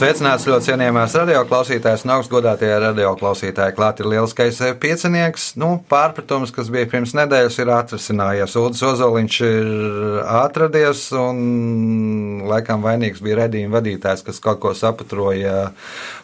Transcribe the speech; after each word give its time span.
Sveicināts 0.00 0.46
ļoti 0.48 0.70
cienījamās 0.70 1.12
radioklausītājas 1.18 2.06
un 2.06 2.14
augstgadātie 2.14 2.70
radioklausītāji. 2.86 3.74
Klāt 3.76 3.98
ir 4.00 4.08
lieliskais 4.08 4.62
piecinieks. 4.80 5.50
Nu, 5.60 5.74
pārpratums, 5.92 6.54
kas 6.56 6.70
bija 6.72 6.88
pirms 6.88 7.12
nedēļas, 7.18 7.58
ir 7.60 7.72
atrisinājies. 7.76 8.56
Ulris 8.56 8.80
Ozoliņš 8.94 9.42
ir 9.44 9.68
atradies 10.38 11.04
un 11.20 11.44
laikam 12.48 12.80
vainīgs 12.86 13.20
bija 13.20 13.42
redījuma 13.42 13.76
vadītājs, 13.76 14.24
kas 14.24 14.40
kaut 14.40 14.64
ko 14.64 14.72
sapatroja 14.72 15.74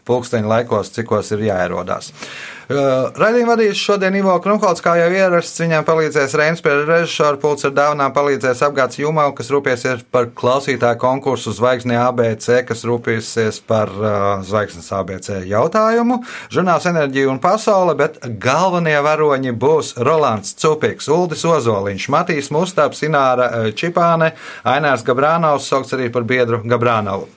pulksteņa 0.08 0.54
laikos, 0.54 0.96
cikos 0.96 1.36
ir 1.36 1.44
jāierodās. 1.50 2.14
Uh, 2.16 2.55
Raidījuma 2.66 3.52
vadīs 3.52 3.78
šodien 3.78 4.16
Ivo 4.18 4.32
Krunholts, 4.42 4.82
kā 4.82 4.96
jau 4.98 5.06
ierasts. 5.14 5.60
Viņam 5.62 5.84
palīdzēs 5.86 6.32
Reinas 6.34 6.62
pie 6.64 6.72
režisora 6.80 7.38
pults 7.38 7.68
ar 7.68 7.74
dāvanām, 7.76 8.10
palīdzēs 8.16 8.64
apgāds 8.66 8.98
Jumau, 8.98 9.28
kas 9.38 9.52
rūpēsies 9.54 10.02
par 10.10 10.26
klausītāju 10.34 10.98
konkursu 10.98 11.54
zvaigzni 11.54 11.94
ABC, 12.00 12.64
kas 12.66 12.82
rūpēsies 12.88 13.62
par 13.70 13.94
uh, 13.94 14.10
zvaigznes 14.42 14.90
ABC 14.98 15.30
jautājumu. 15.46 16.18
Žurnāls 16.50 16.90
enerģija 16.90 17.30
un 17.30 17.40
pasaule, 17.44 17.94
bet 18.02 18.18
galvenie 18.42 18.98
varoņi 18.98 19.54
būs 19.54 19.94
Rolands 20.02 20.58
Cupiks, 20.58 21.06
Uldis 21.06 21.46
Ozoliņš, 21.46 22.10
Matīs 22.10 22.50
Mustāps, 22.50 23.06
Ināra 23.06 23.70
Čipāne, 23.78 24.34
Ainārs 24.66 25.06
Gabrānaus, 25.06 25.70
saukts 25.70 25.94
arī 25.94 26.10
par 26.10 26.26
biedru 26.26 26.64
Gabrānavu. 26.66 27.30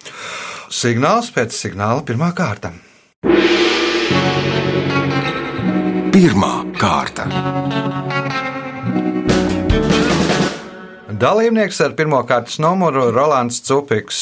Signāls 0.74 1.30
pēc 1.38 1.54
signāla 1.54 2.02
pirmā 2.06 2.34
kārta. 2.34 2.74
Pirmā 6.20 6.66
kārta. 6.76 7.30
Dalībnieks 11.16 11.80
ar 11.86 11.94
pirmā 11.96 12.20
kārtas 12.28 12.58
numuru 12.60 13.06
Rolands 13.16 13.62
Cupiks 13.64 14.18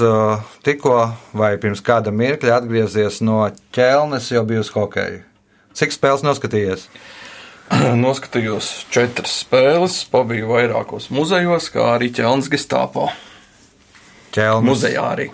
uh, 0.00 0.40
tikko 0.64 0.94
vai 1.36 1.50
pirms 1.60 1.84
kāda 1.84 2.08
mirkļa 2.08 2.56
atgriezies 2.56 3.20
no 3.20 3.42
ķelnes, 3.76 4.30
jau 4.32 4.46
bija 4.48 4.64
uz 4.64 4.72
hokeju. 4.72 5.20
Cik 5.76 5.92
spēles 5.92 6.24
noskatījies? 6.24 6.88
Noskatījos 8.06 8.72
četras 8.88 9.36
spēles, 9.44 10.00
pabiju 10.08 10.54
vairākos 10.54 11.12
muzejos, 11.12 11.68
kā 11.76 11.90
arī 11.98 12.14
ķelnes 12.16 12.48
gestāpo. 12.56 13.10
Ķelnes. 14.32 14.70
Muzejā 14.72 15.04
arī. 15.04 15.28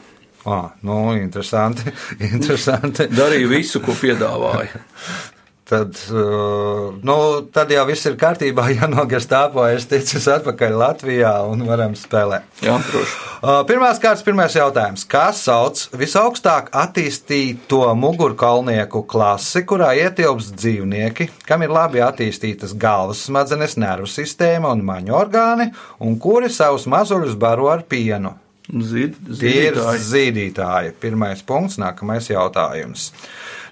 Ah, 0.51 0.73
nu, 0.83 1.15
interesanti. 1.15 1.95
interesanti. 2.35 3.07
Darīju 3.07 3.55
visu, 3.55 3.87
ko 3.87 3.95
piedāvāja. 4.03 4.83
Tad, 5.69 5.93
uh, 6.09 6.95
nu, 7.05 7.15
tad 7.53 7.69
jau 7.69 7.83
viss 7.91 8.07
ir 8.09 8.15
kārtībā. 8.17 8.65
Ja 8.79 8.87
no 8.89 9.03
Gestāpo 9.11 9.67
es 9.69 9.85
ticu 9.91 10.17
atpakaļ 10.33 10.77
Latvijā 10.81 11.33
un 11.45 11.67
varam 11.69 11.93
spēlēt. 11.99 12.47
Jā, 12.65 12.79
droši. 12.87 13.17
Uh, 13.43 13.59
Pirmās 13.69 14.01
kārtas, 14.01 14.25
pirmais 14.25 14.57
jautājums. 14.57 15.05
Kā 15.11 15.27
sauc 15.37 15.83
visaugstāk 16.01 16.71
attīstīto 16.73 17.83
mugurkaulnieku 18.01 19.03
klasi, 19.13 19.63
kurā 19.69 19.93
ietilpst 20.01 20.57
dzīvnieki, 20.57 21.29
kam 21.49 21.67
ir 21.67 21.75
labi 21.77 22.01
attīstītas 22.07 22.73
galvas 22.81 23.27
smadzenes, 23.29 23.77
nervu 23.77 24.09
sistēma 24.09 24.73
un 24.73 24.87
maņu 24.89 25.17
orgāni, 25.21 25.69
un 26.01 26.17
kuri 26.23 26.49
savus 26.53 26.89
mazuļus 26.89 27.37
baro 27.41 27.69
ar 27.75 27.85
pienu? 27.89 28.33
Zid, 28.69 29.15
Tie 29.41 29.53
ir 29.71 29.77
zīdītāji. 29.79 30.03
zīdītāji. 30.11 30.97
Pirmais 31.01 31.41
punkts, 31.49 31.79
nākamais 31.81 32.27
jautājums. 32.29 33.07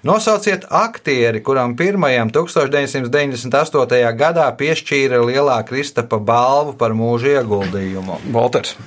Nosauciet 0.07 0.63
aktieri, 0.71 1.41
kuram 1.43 1.73
pirmajam 1.75 2.29
1998. 2.31 4.13
gadā 4.15 4.45
piešķīra 4.55 5.19
Lielā 5.19 5.57
Kristapa 5.67 6.19
balvu 6.23 6.77
par 6.79 6.95
mūža 6.95 7.41
ieguldījumu. 7.41 8.15
Valters. 8.31 8.77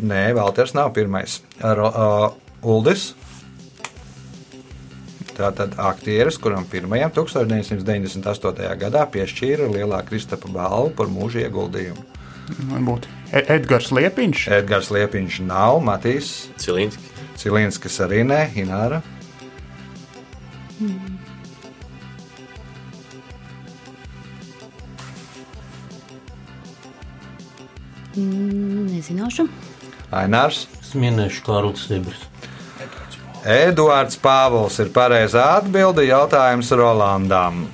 Nē, 0.00 0.30
Valters 0.38 0.72
nav 0.72 0.94
pirmais. 0.96 1.42
Ar, 1.60 1.82
uh, 1.84 2.32
Uldis. 2.64 3.10
Tātad 5.36 5.76
aktieris, 5.76 6.40
kuram 6.40 6.64
pirmajam 6.64 7.12
1998. 7.20 8.72
gadā 8.80 9.04
piešķīra 9.04 9.68
Lielā 9.68 10.00
Kristapa 10.08 10.48
balvu 10.48 10.96
par 10.96 11.12
mūža 11.12 11.44
ieguldījumu. 11.44 12.08
Varbūt 12.72 13.12
E- 13.36 13.44
Edgars 13.54 13.92
Liepiņš. 13.94 14.48
Edgars 14.56 14.88
Liepiņš 14.90 15.40
nav, 15.46 15.84
Matīs 15.84 16.48
Cilinski. 16.58 17.04
Cilinskis 17.36 18.00
arī 18.02 18.24
nē, 18.26 18.46
Ināra. 18.58 19.04
Nezināšu. 28.16 29.44
Ainārs. 30.10 30.64
Es 30.80 30.94
minēšu 30.96 31.44
Kārlis 31.44 31.84
Sebris. 31.86 32.24
Eduards 33.44 34.16
Pāvils 34.20 34.80
ir 34.80 34.88
pareizā 34.92 35.44
atbilde 35.60 36.02
jautājums 36.08 36.72
Rolandam. 36.76 37.68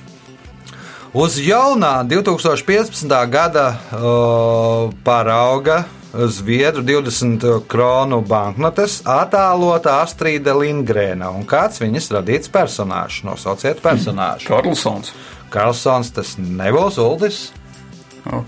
Uz 1.17 1.39
jaunā 1.39 2.03
2015. 2.07 3.07
gada 3.31 3.79
uh, 3.95 4.91
parauga 5.07 5.85
Zviedru 6.13 6.81
20 6.87 7.43
kronu 7.67 8.21
banknotes 8.23 9.01
attēlota 9.03 9.99
Astrīda 10.05 10.55
Lindgrēna 10.55 11.29
un 11.35 11.43
kāds 11.47 11.81
viņas 11.83 12.11
radīts 12.15 12.51
personāžs. 12.53 13.25
Nosauciet 13.27 13.83
personāžu. 13.83 14.47
Karlsons. 14.47 15.11
Karlsons 15.51 16.13
tas 16.15 16.35
nebūs 16.39 16.99
Uldis. 17.03 17.47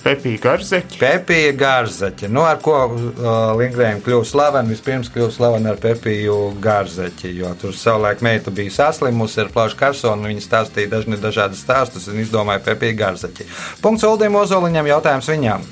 Pepija 0.04 0.40
Garzeķa. 0.44 0.98
Pepija 1.00 1.52
Garzeķa. 1.56 2.28
Nu, 2.32 2.44
ar 2.48 2.60
ko 2.64 2.76
uh, 2.90 3.28
Lingrēna 3.60 4.04
kļuva 4.04 4.28
slavena? 4.28 4.68
Vispirms 4.72 5.12
kļuva 5.14 5.32
slavena 5.32 5.74
ar 5.74 5.80
Pepiju 5.84 6.38
Garzeķi, 6.64 7.32
jo 7.40 7.52
tur 7.60 7.76
savulaik 7.76 8.24
meita 8.26 8.52
bija 8.56 8.74
saslimusi 8.76 9.44
ar 9.44 9.52
plāšu 9.54 9.80
karsonu. 9.80 10.28
Viņa 10.32 10.46
stāstīja 10.46 10.92
dažni 10.96 11.20
dažādas 11.22 11.64
stāstus 11.64 12.10
un 12.12 12.20
izdomāja 12.24 12.64
Pepiju 12.72 12.98
Garzeķi. 13.00 13.48
Punkts 13.84 14.08
Uldim 14.08 14.40
Ozoliņam 14.42 14.92
jautājums 14.92 15.32
viņam. 15.32 15.68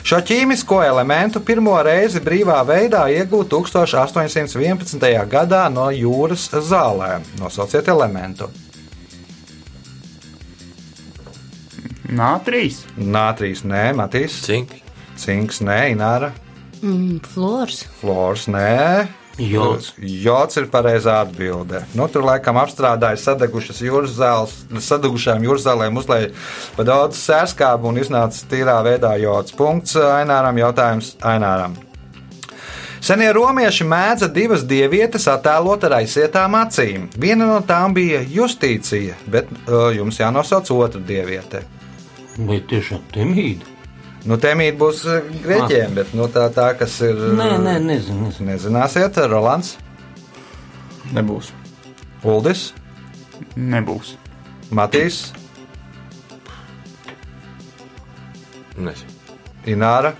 Šo 0.00 0.18
ķīmisko 0.24 0.80
elementu 0.86 1.42
pirmo 1.44 1.74
reizi 1.84 2.22
brīvā 2.24 2.60
veidā 2.66 3.04
iegūta 3.12 3.60
1811. 3.60 5.06
gadā 5.28 5.66
no 5.72 5.90
jūras 5.92 6.48
zālēm. 6.70 7.26
Nosauciet 7.40 7.88
elementu. 7.92 8.48
Nātrīs. 12.10 12.82
Nātrīs, 12.98 13.62
nē, 13.62 13.90
Matīs. 13.94 14.40
Cinki. 14.42 14.80
Cinks, 15.20 15.60
nē, 15.62 15.92
Ināra. 15.92 16.32
Mm, 16.80 17.20
Flors. 17.22 17.84
Flors, 18.00 18.48
nē. 18.50 19.19
Jods. 19.40 19.92
Jods 19.96 20.58
ir 20.60 20.66
pareizā 20.72 21.20
atbilde. 21.24 21.80
Nu, 21.96 22.06
tur 22.12 22.26
laikam 22.26 22.58
apstrādāja 22.60 23.16
sadegušas 23.22 23.80
jūras 23.80 24.12
zāles, 24.18 24.56
sadegušām 24.84 25.46
jūras 25.46 25.64
zālēm 25.64 25.96
uzlēja 26.00 26.32
pa 26.76 26.84
daudz 26.84 27.20
sērskābu 27.24 27.88
un 27.88 28.02
iznāca 28.02 28.50
tīrā 28.50 28.76
veidā 28.84 29.14
jods. 29.22 29.56
Punkts 29.56 29.96
Aināram, 29.96 30.60
jautājums 30.60 31.14
Aināram. 31.24 31.78
Senie 33.00 33.30
romieši 33.32 33.86
mēdza 33.88 34.28
divas 34.28 34.66
dievietes 34.68 35.24
attēlot 35.32 35.86
ar 35.88 35.96
aizsietām 36.02 36.58
acīm. 36.58 37.08
Viena 37.16 37.48
no 37.48 37.62
tām 37.64 37.96
bija 37.96 38.20
justīcija, 38.20 39.16
bet 39.32 39.48
uh, 39.48 39.88
jums 39.96 40.20
jānosauc 40.20 40.68
otra 40.76 41.00
dieviete. 41.00 41.64
Vai 42.44 42.60
tiešām 42.68 43.00
temīda? 43.14 43.79
Nu, 44.28 44.36
temīt 44.40 44.76
būs 44.80 45.04
uh, 45.08 45.20
grieķiem, 45.44 45.94
bet 45.96 46.12
nu, 46.16 46.26
tā, 46.32 46.48
tā, 46.52 46.70
kas 46.76 46.98
ir. 47.06 47.16
Nē, 47.38 47.54
nē, 47.62 47.78
nezinu. 47.80 48.28
nezinu. 48.28 48.50
Nezināsiet, 48.50 49.20
Rolands, 49.30 49.76
Nebūs. 51.16 51.54
Uldis, 52.28 52.70
Nebūs. 53.56 54.14
Matīs, 54.70 55.30
Nezinu. 58.80 59.16
Ināra. 59.68 60.14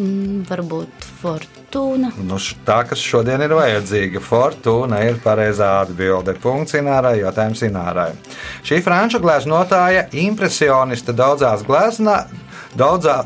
Mm, 0.00 0.42
varbūt 0.48 1.06
Fortūna. 1.20 2.10
Nu, 2.24 2.38
tā, 2.66 2.80
kas 2.88 3.02
šodien 3.04 3.42
ir 3.44 3.52
vajadzīga, 3.54 4.22
fortūna 4.24 5.02
ir 5.06 5.20
pareizā 5.22 5.68
atbilde. 5.82 6.34
Punkts 6.40 6.78
Inārai, 6.78 7.18
jautājums 7.20 7.60
Inārai. 7.66 8.08
Šī 8.66 8.80
franču 8.84 9.20
gleznotāja, 9.22 10.06
impresioniste 10.24 11.14
daudzās 11.16 11.66
gleznā, 11.66 12.22
daudzā. 12.78 13.20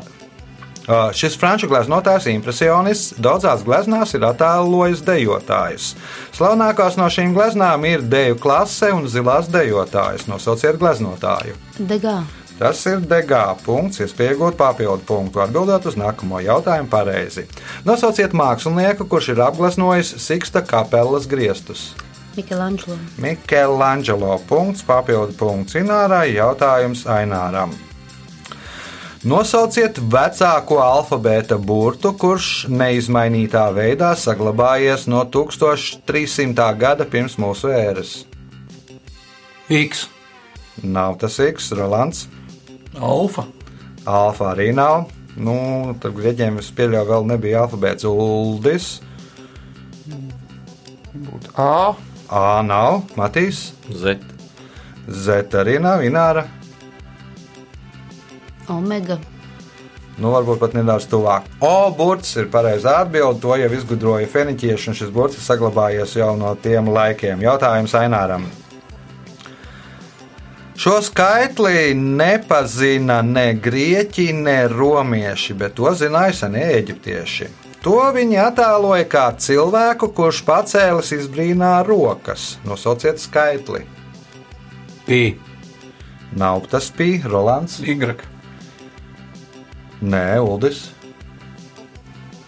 Uh, 0.85 1.09
Šis 1.17 1.33
franču 1.41 1.65
gleznotājs, 1.71 2.27
impresionists, 2.29 3.15
daudzās 3.17 3.63
gleznās 3.65 4.13
ir 4.13 4.25
attēlojis 4.27 5.01
dejotājus. 5.07 5.91
Slavenākās 6.35 6.99
no 6.99 7.09
šīm 7.09 7.33
gleznām 7.33 7.87
ir 7.89 8.05
deju 8.05 8.37
klase 8.37 8.91
un 8.93 9.07
zilās 9.09 9.49
dejotājas. 9.49 10.27
Nosauciet 10.29 10.77
gleznotāju. 10.81 11.57
Degā. 11.79 12.19
Tas 12.55 12.79
ir 12.87 13.01
degā 13.03 13.49
punkts, 13.65 13.99
iespējot 14.05 14.55
papildu 14.55 15.03
punktu, 15.09 15.41
atbildot 15.43 15.89
uz 15.89 15.97
nākamo 15.99 16.39
jautājumu 16.39 16.87
pareizi. 16.87 17.43
Nosauciet 17.83 18.31
mākslinieku, 18.37 19.09
kurš 19.11 19.33
ir 19.33 19.41
apgleznojis 19.43 20.13
Siksta 20.23 20.61
kapelas 20.63 21.27
griestus. 21.27 21.89
Mikelāņģelo. 22.37 22.99
Mikelāņģelo 23.25 24.37
punkts, 24.47 24.85
papildu 24.87 25.35
punkts 25.39 25.75
Inārai, 25.81 26.29
jautājums 26.37 27.03
Aināram. 27.11 27.75
Nosauciet 29.25 29.97
vecāko 29.97 30.75
alfabēta 30.85 31.55
burtu, 31.57 32.11
kurš 32.13 32.67
neizmainītā 32.69 33.63
veidā 33.73 34.11
saglabājies 34.21 35.07
no 35.09 35.23
1300. 35.33 36.67
gada 36.77 37.07
pirms 37.09 37.33
mūsu 37.41 37.71
ēras. 37.73 38.11
X. 39.73 40.03
Nav 40.83 41.17
tas 41.23 41.39
X, 41.41 41.71
Rolands. 41.73 42.27
Alfa. 43.01 43.47
Alfa 44.05 44.51
arī 44.51 44.69
nav. 44.77 45.07
Nu, 45.33 45.55
tad 45.97 46.13
grieķiem 46.13 46.59
es 46.61 46.69
pieļauju, 46.77 47.07
vēl 47.09 47.25
nebija 47.31 47.63
alfabēts 47.65 48.05
Uldis. 48.05 48.91
Būtu 51.15 51.55
A. 51.57 51.95
A 52.29 52.45
nav, 52.61 53.01
Matīs. 53.17 53.71
Z. 53.89 54.19
Z 55.09 55.49
arī 55.57 55.79
nav, 55.81 56.05
Ināra. 56.05 56.45
Omega. 58.69 59.19
Nu, 60.15 60.29
varbūt 60.31 60.61
pat 60.61 60.75
nedaudz 60.77 61.09
tuvāk. 61.11 61.47
O 61.59 61.91
burts 61.95 62.37
ir 62.39 62.47
pareizā 62.51 63.01
atbilde. 63.03 63.41
To 63.43 63.57
jau 63.59 63.71
izgudroja 63.75 64.29
feniķieši, 64.31 64.91
un 64.91 64.95
šis 64.95 65.09
burts 65.15 65.39
ir 65.39 65.43
saglabājies 65.43 66.15
jau 66.15 66.31
no 66.39 66.53
tiem 66.55 66.87
laikiem. 66.87 67.43
Jautājums 67.43 67.95
Aināram. 67.99 68.47
Šo 70.79 70.97
skaitli 71.03 71.93
nepazina 71.95 73.21
ne 73.23 73.53
grieķi, 73.63 74.31
ne 74.35 74.57
romieši, 74.71 75.55
bet 75.55 75.75
to 75.79 75.91
zināja 75.95 76.35
senie 76.43 76.65
eģiptieši. 76.81 77.47
To 77.85 77.99
viņi 78.15 78.39
attēloja 78.41 79.07
kā 79.07 79.25
cilvēku, 79.39 80.09
kurš 80.15 80.41
pacēlis 80.47 81.11
izbrīnā 81.15 81.77
rokas. 81.87 82.55
Nosauciet 82.67 83.21
skaitli. 83.23 83.83
P. 85.05 85.35
Nav 86.35 86.65
tas 86.71 86.89
pī, 86.91 87.21
Rolands. 87.23 87.79
Y. 87.79 88.34
Nē, 90.05 90.37
Uldis. 90.45 90.89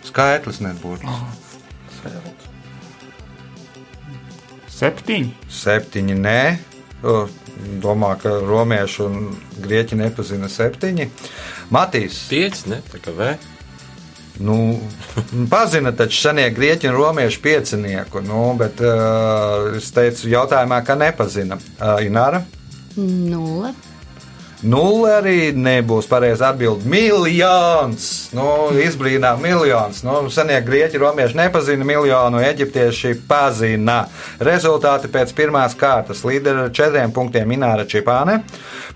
Skaitlis 0.06 0.60
nebūtu. 0.62 1.10
Septiņi. 4.78 5.32
Septiņi 5.50 6.18
nē. 6.22 6.42
Domā, 7.82 8.12
ka 8.22 8.36
romieši 8.46 9.04
un 9.08 9.18
grieķi 9.64 9.98
nepazina 9.98 10.50
septiņi. 10.52 11.10
Matīs, 11.74 12.20
5, 12.30 12.66
ne? 12.70 12.82
Tā 12.92 13.02
kā 13.02 13.14
V. 13.18 13.32
nu, 14.46 14.58
pazina 15.54 15.96
taču 15.98 16.22
senie 16.28 16.46
grieķi 16.54 16.92
un 16.92 16.98
romieši 17.00 17.42
piecinieku, 17.42 18.22
nu, 18.22 18.52
bet 18.60 18.82
uh, 18.86 19.74
es 19.80 19.90
teicu 19.96 20.30
jautājumā, 20.30 20.84
ka 20.86 20.98
nepazina. 21.00 21.58
Uh, 21.80 21.98
Ināra? 22.06 22.44
Nulle. 22.98 23.74
Nulle 24.66 25.12
arī 25.20 25.36
nebūs 25.54 26.08
pareizi 26.10 26.42
atbild. 26.42 26.82
Miljons! 26.90 28.32
Nu, 28.34 28.72
izbrīnā 28.82 29.36
miljons. 29.38 30.00
Nu, 30.02 30.16
senie 30.34 30.58
grieķi, 30.66 30.98
romieši 30.98 31.38
nepazina 31.38 31.86
miljonu, 31.86 32.42
eģiptieši 32.42 33.14
pazina. 33.30 34.00
Rezultāti 34.42 35.12
pēc 35.14 35.36
pirmās 35.38 35.78
kārtas 35.78 36.24
līderi 36.26 36.66
ar 36.66 36.74
četriem 36.74 37.14
punktiem 37.14 37.54
Ināra 37.54 37.86
Čipāne. 37.86 38.40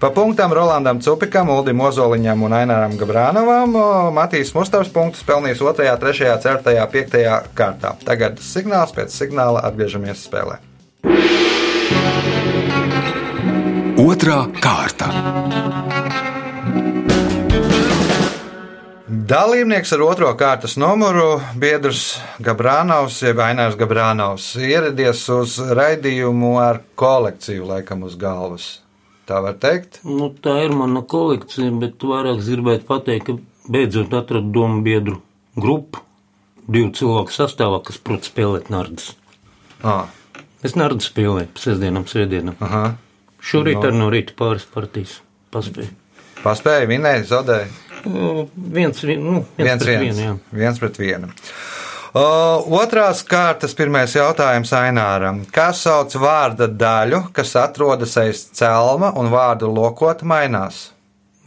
Pa 0.02 0.10
punktam 0.10 0.56
Rolandam 0.58 0.98
Cupikam, 1.06 1.54
Uldim 1.54 1.86
Ozoliņam 1.86 2.42
un 2.48 2.58
Aināram 2.58 2.98
Gabrānovam. 2.98 3.78
Matīs 4.18 4.56
Mustavs 4.58 4.90
punktus 4.90 5.22
pelnījis 5.30 5.62
2, 5.62 5.94
3, 6.02 6.34
4, 6.42 6.90
5 6.98 7.54
kārtā. 7.54 7.94
Tagad 8.10 8.42
signāls 8.42 8.98
pēc 8.98 9.14
signāla 9.14 9.62
atgriežamies 9.70 10.26
spēlē. 10.26 10.58
Otra 14.22 14.44
kārta. 14.62 15.08
Dalībnieks 19.10 19.96
ar 19.98 20.04
otro 20.06 20.30
kārtas 20.38 20.76
numuru 20.78 21.40
biedrs 21.58 22.20
Gabrānaus, 22.46 23.18
jeb 23.26 23.42
Ainārs 23.42 23.80
Gabrānaus, 23.82 24.52
ieradies 24.62 25.26
uz 25.34 25.58
raidījumu 25.58 26.54
ar 26.62 26.84
kolekciju, 27.02 27.66
laikam, 27.74 28.06
uz 28.06 28.14
galvas. 28.14 28.70
Tā 29.26 29.42
var 29.42 29.58
teikt. 29.58 30.04
Nu, 30.06 30.30
tā 30.30 30.60
ir 30.68 30.78
mana 30.78 31.02
kolekcija, 31.02 31.74
bet 31.82 32.06
vairāk 32.06 32.46
gribētu 32.46 32.90
pateikt, 32.94 33.26
ka 33.32 33.74
beidzot 33.74 34.14
atradu 34.22 34.54
domu 34.54 34.86
biedru 34.86 35.18
grupu. 35.58 36.06
Divu 36.70 36.94
cilvēku 36.94 37.42
sastāvā, 37.42 37.82
kas 37.90 37.98
prot 37.98 38.30
spēlēt 38.30 38.70
nārdus. 38.70 39.16
Ah, 39.82 40.14
Es 40.62 40.78
nārdu 40.78 41.02
spēlēju 41.02 41.56
pa 41.56 41.70
sestdienām, 41.72 42.06
svētdienām. 42.06 42.62
Šorīt 43.42 43.80
No. 43.82 43.88
ar 43.90 43.94
no 43.98 44.10
rīta 44.14 44.36
pāris 44.38 44.66
partijas 44.70 45.20
paspēju. 45.54 45.90
Paspēja, 46.44 46.88
vinēja, 46.90 47.24
zaudēja. 47.30 47.68
Nu, 48.06 48.48
Viens, 48.56 49.02
vien, 49.06 49.22
nu, 49.22 49.44
viens, 49.58 49.68
Viens, 49.68 49.84
pret 49.84 50.00
viens, 50.02 50.18
vienu, 50.18 50.40
jā. 50.40 50.58
viens 50.58 50.80
pret 50.82 50.98
vienu. 50.98 51.30
O, 52.18 52.24
otrās 52.82 53.22
kārtas 53.24 53.76
pirmais 53.78 54.12
jautājums 54.18 54.72
Aināram. 54.76 55.44
Kā 55.54 55.70
sauc 55.78 56.12
vārda 56.20 56.68
daļu, 56.68 57.22
kas 57.32 57.54
atrodas 57.62 58.18
aiz 58.20 58.42
celma 58.58 59.14
un 59.22 59.30
vārdu 59.32 59.70
lokota 59.72 60.26
mainās? 60.28 60.90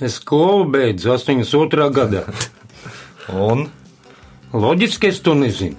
Es 0.01 0.17
skolu 0.23 0.65
beidzu 0.73 1.13
82. 1.15 1.91
gadā. 1.95 2.23
Un 3.49 3.67
Loģiski 4.55 5.09
es 5.11 5.21
to 5.25 5.35
nezinu. 5.35 5.77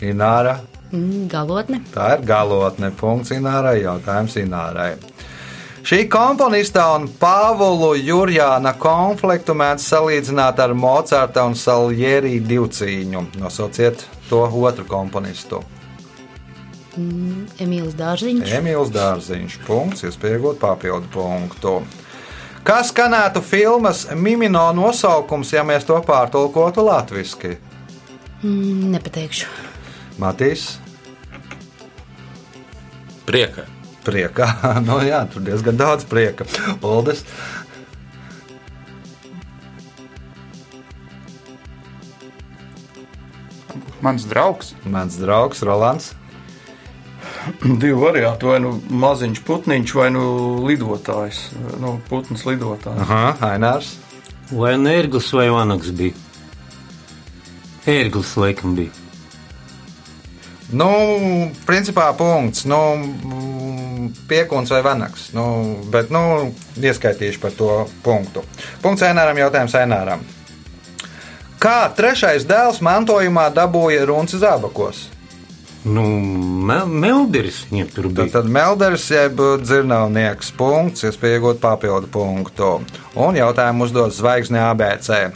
Ināra. 0.00 0.58
Mm, 0.92 1.26
Galotne. 1.28 1.82
Tā 1.92 2.14
ir 2.16 2.22
galotne. 2.24 2.88
Punkts 2.96 3.32
Inārai. 3.36 3.82
Jautājums 3.82 4.36
Inārai. 4.40 4.94
Šī 5.88 6.02
komponista 6.12 6.82
un 6.92 7.06
Pāvulu 7.08 7.94
Jurjāna 7.96 8.74
konfliktu 8.76 9.54
mēdz 9.56 9.86
salīdzināt 9.88 10.58
ar 10.60 10.74
Mocarta 10.76 11.46
un 11.48 11.54
Saljērī 11.56 12.34
divcīņu. 12.44 13.22
Nosauciet 13.40 14.04
to 14.28 14.42
otru 14.44 14.84
komponistu. 14.84 15.62
Emīls 17.64 17.96
Dārziņš. 17.96 18.52
Emīls 18.58 18.92
Dārziņš. 18.92 19.56
Punkts, 19.64 20.04
iespējot 20.10 20.60
papildu 20.60 21.08
punktu. 21.14 21.78
Kā 22.68 22.82
skanētu 22.84 23.40
filmas 23.40 24.04
Mimino 24.12 24.66
nosaukums, 24.76 25.54
ja 25.56 25.64
mēs 25.64 25.88
to 25.88 25.96
pārtulkotu 26.04 26.84
latviešu? 26.84 27.54
Mm, 28.42 28.92
Nepateikšu. 28.92 29.48
Matīs, 30.20 30.68
Prieka. 33.24 33.77
Priekā. 34.06 34.50
nu, 34.88 35.00
jā, 35.06 35.24
tur 35.32 35.44
diezgan 35.46 35.80
daudz 35.80 36.06
prieka. 36.08 36.46
Paldies! 36.82 37.24
Mans 44.00 44.24
draugs. 44.30 44.74
Mans 44.86 45.18
draugs 45.18 45.62
Rolands. 45.66 46.12
Divi 47.80 47.96
varianti, 47.98 48.46
vai 48.46 48.60
nu 48.62 48.76
maziņš 48.90 49.40
putniņš, 49.46 49.94
vai 49.98 50.08
nu 50.14 50.22
lidotājs. 50.68 51.48
Nu, 51.82 51.96
putns 52.10 52.46
lidotājs. 52.46 53.02
Aha, 53.06 53.24
Ainārs. 53.54 53.96
Vai 54.52 54.76
nu 54.80 54.92
ērglis 54.92 55.28
vai 55.36 55.48
vanags 55.52 55.90
bija? 55.92 56.16
Ērglis 57.88 58.32
laikam 58.38 58.76
bija. 58.78 58.94
Nu, 60.68 60.88
principā 61.64 62.10
punkts. 62.16 62.66
Nu, 62.68 62.78
piekūns 64.30 64.72
vai 64.74 64.82
vanaks. 64.86 65.28
Nu, 65.36 65.44
bet, 65.92 66.10
nu, 66.14 66.52
ieskaitīšu 66.78 67.42
par 67.42 67.52
to 67.58 67.70
punktu. 68.04 68.44
Punkts 68.82 69.04
Aināram, 69.06 69.38
jautājums 69.40 69.76
Aināram. 69.78 70.24
Kā 71.58 71.88
trešais 71.90 72.44
dēls 72.46 72.78
mantojumā 72.84 73.48
dabūja 73.54 74.04
runci 74.06 74.38
zābakos? 74.38 75.08
Nu, 75.88 76.02
mel 76.68 76.86
Melderis 76.90 77.62
viņam 77.70 77.88
tur 77.94 78.04
Tad, 78.08 78.14
bija. 78.14 78.32
tad 78.34 78.46
Melders 78.50 79.04
jeb 79.10 79.38
dzirnavnieks 79.62 80.50
punkts, 80.58 81.04
iespēja 81.06 81.38
iegūt 81.38 81.60
papildu 81.62 82.10
punktu. 82.12 82.80
Un 83.18 83.38
jautājumu 83.38 83.86
uzdod 83.86 84.12
zvaigzne 84.14 84.60
ABC. 84.66 85.30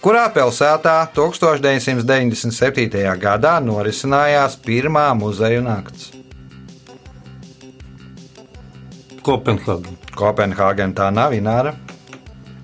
Kurā 0.00 0.30
pilsētā 0.32 0.94
1997. 1.12 3.02
gadā 3.20 3.58
norisinājās 3.60 4.56
pirmā 4.64 5.10
muzeja 5.18 5.60
nakts? 5.66 6.19
Kopenhāgen. 9.24 9.98
Kopenhāgen 10.16 10.94
tā 10.96 11.10
nav 11.14 11.34
Ināra. 11.36 11.74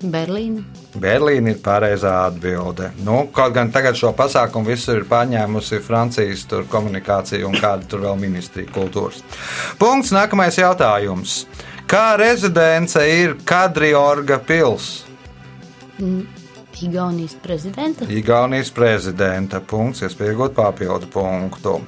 Berlīna. 0.01 0.61
Berlīna 0.97 1.53
ir 1.53 1.61
pareizā 1.61 2.13
atbilde. 2.27 2.91
Nu, 3.05 3.27
kaut 3.33 3.53
gan 3.53 3.71
tagad 3.73 3.97
šo 3.97 4.11
pasākumu 4.17 4.71
visur 4.71 5.01
ir 5.01 5.07
pārņēmusi 5.09 5.81
Francijas 5.85 6.45
tur 6.49 6.65
komunikācija 6.69 7.45
un 7.47 7.57
kāda 7.57 7.85
tur 7.89 8.05
vēl 8.05 8.17
ministrija 8.21 8.69
kultūras. 8.73 9.23
Punkts. 9.81 10.13
Nākamais 10.15 10.57
jautājums. 10.57 11.43
Kā 11.87 12.17
rezidence 12.19 13.01
ir 13.09 13.37
Kadriorga 13.47 14.39
pils? 14.43 15.05
Igaunijas 16.81 17.33
prezidenta. 17.41 18.05
Igaunijas 18.09 18.69
prezidenta 18.75 19.61
punkts, 19.61 20.03
iespējot 20.05 20.53
papildu 20.57 21.09
punktu. 21.13 21.79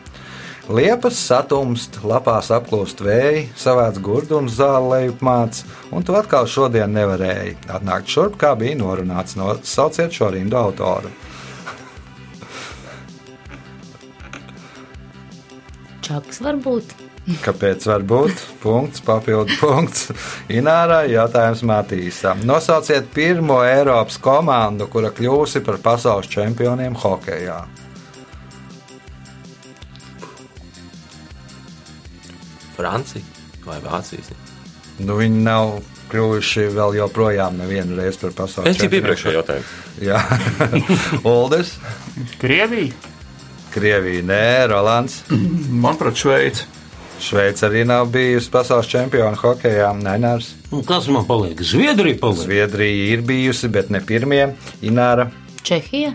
Liepas 0.70 1.18
satumst, 1.18 1.96
lapās 2.06 2.52
apklūst 2.54 3.00
vēji, 3.02 3.48
savāds 3.58 3.98
gurdums 4.06 4.54
zāle 4.60 4.86
lejupmāts, 4.92 5.64
un 5.90 6.06
tu 6.06 6.14
atkal 6.14 6.46
šodien 6.46 6.94
nevarēji 6.94 7.58
atnākt 7.74 8.06
šurp, 8.14 8.38
kā 8.38 8.54
bija 8.60 8.78
norunāts. 8.78 9.34
Nosauciet 9.40 10.14
šo 10.14 10.30
rindu 10.36 10.60
autoru. 10.62 11.10
Čaks 16.06 16.38
varbūt. 16.46 16.94
Kāpēc 17.46 17.86
var 17.90 18.02
būt? 18.06 18.34
Punkts, 18.62 19.02
papildu 19.06 19.54
punkts. 19.58 20.12
Inārai 20.54 21.10
jautājums 21.16 21.64
Matīsam. 21.66 22.46
Nosauciet 22.46 23.10
pirmo 23.14 23.66
Eiropas 23.66 24.18
komandu, 24.22 24.86
kura 24.92 25.10
kļūsi 25.18 25.60
par 25.66 25.78
pasaules 25.82 26.28
čempioniem 26.30 26.94
hokeja. 26.94 27.66
Francija 32.80 33.24
vai 33.68 33.78
Vācijas? 33.84 34.32
Nu, 35.04 35.20
viņi 35.20 35.44
nav 35.44 35.78
kļuvuši 36.10 36.66
vēl 36.74 36.98
joprojām 37.00 37.60
nevienu 37.60 38.00
reizi 38.00 38.24
par 38.24 38.34
pasaules 38.42 38.72
Es 38.74 38.82
jau 38.82 38.90
iepriekšējo 38.90 39.36
jautājumu. 39.38 39.78
Jā, 40.04 40.24
Uldis, 41.36 41.76
Krievija. 42.42 42.96
Krievija, 43.70 44.26
nē, 44.26 44.44
Rolands. 44.72 45.22
Manuprāt, 45.30 46.18
Šveice. 46.18 46.66
Šveice 47.20 47.66
arī 47.68 47.84
nav 47.86 48.08
bijusi 48.14 48.50
pasaules 48.52 48.88
čempiona 48.90 49.36
hokeja. 49.38 49.92
Nenārs. 50.00 50.54
Un 50.74 50.86
kas 50.88 51.10
man 51.12 51.28
paliek? 51.28 51.60
Zviedrija 51.62 52.18
paliek. 52.22 52.46
Zviedrija 52.48 53.10
ir 53.14 53.24
bijusi, 53.28 53.70
bet 53.70 53.92
ne 53.94 54.02
pirmie. 54.02 54.54
Ināra. 54.82 55.28
Čehija. 55.68 56.14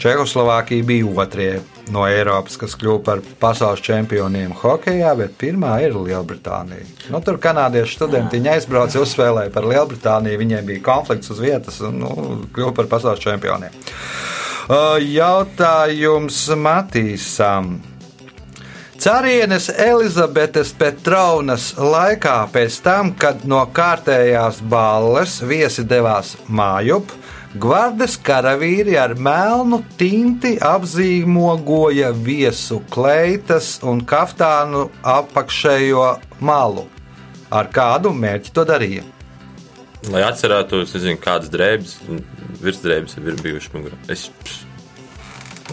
Čehoslovākija 0.00 0.84
bija 0.84 1.06
otrie 1.20 1.60
no 1.92 2.06
Eiropas, 2.08 2.56
kas 2.56 2.72
kļuva 2.80 3.02
par 3.04 3.20
pasaules 3.40 3.82
čempioniem 3.84 4.54
hokeja, 4.62 5.10
bet 5.18 5.34
pirmā 5.40 5.74
ir 5.84 5.92
Lielbritānija. 5.98 6.86
Nu, 7.12 7.20
tur 7.20 7.36
kanādiešu 7.42 7.98
studenti 7.98 8.40
aizbrauca, 8.48 9.02
uzspēlēja 9.02 9.52
par 9.52 9.68
Lielbritāniju, 9.68 10.40
viņiem 10.40 10.64
bija 10.72 10.84
konflikts 10.86 11.34
uz 11.34 11.42
vietas 11.44 11.82
un 11.84 12.00
nu, 12.00 12.14
kļuva 12.56 12.72
par 12.78 12.88
pasaules 12.94 13.20
čempioniem. 13.20 13.76
Jautājums 15.10 16.42
Matīsam. 16.56 17.74
Carienes 19.00 19.70
Elizabetes 19.72 20.74
Petraunas 20.76 21.70
laikā, 21.76 22.38
pēc 22.52 22.80
tam, 22.84 23.14
kad 23.20 23.46
no 23.48 23.62
kārtējās 23.72 24.60
balles 24.68 25.38
viesi 25.44 25.84
devās 25.88 26.34
mājup, 26.48 27.12
Gvardes 27.58 28.14
karavīri 28.22 28.94
ar 28.94 29.16
melnu 29.18 29.80
tinti 29.98 30.52
apzīmogoja 30.62 32.12
viesu 32.14 32.78
kleitas 32.94 33.80
un 33.82 34.04
kaftānu 34.06 34.84
apakšējo 35.02 36.04
malu. 36.46 36.84
Ar 37.50 37.66
kādu 37.74 38.12
mērķi 38.14 38.54
to 38.54 38.62
darīja? 38.68 39.02
Lai 40.14 40.22
atcerētos, 40.24 40.94
nezinu, 40.94 41.18
kādas 41.20 41.50
drēbes, 41.52 41.96
virsdrēbes 42.62 43.18
ir 43.18 43.42
bijušas 43.42 43.74
mugurā. 43.74 43.98
Es 44.08 44.28
pš, 44.44 44.60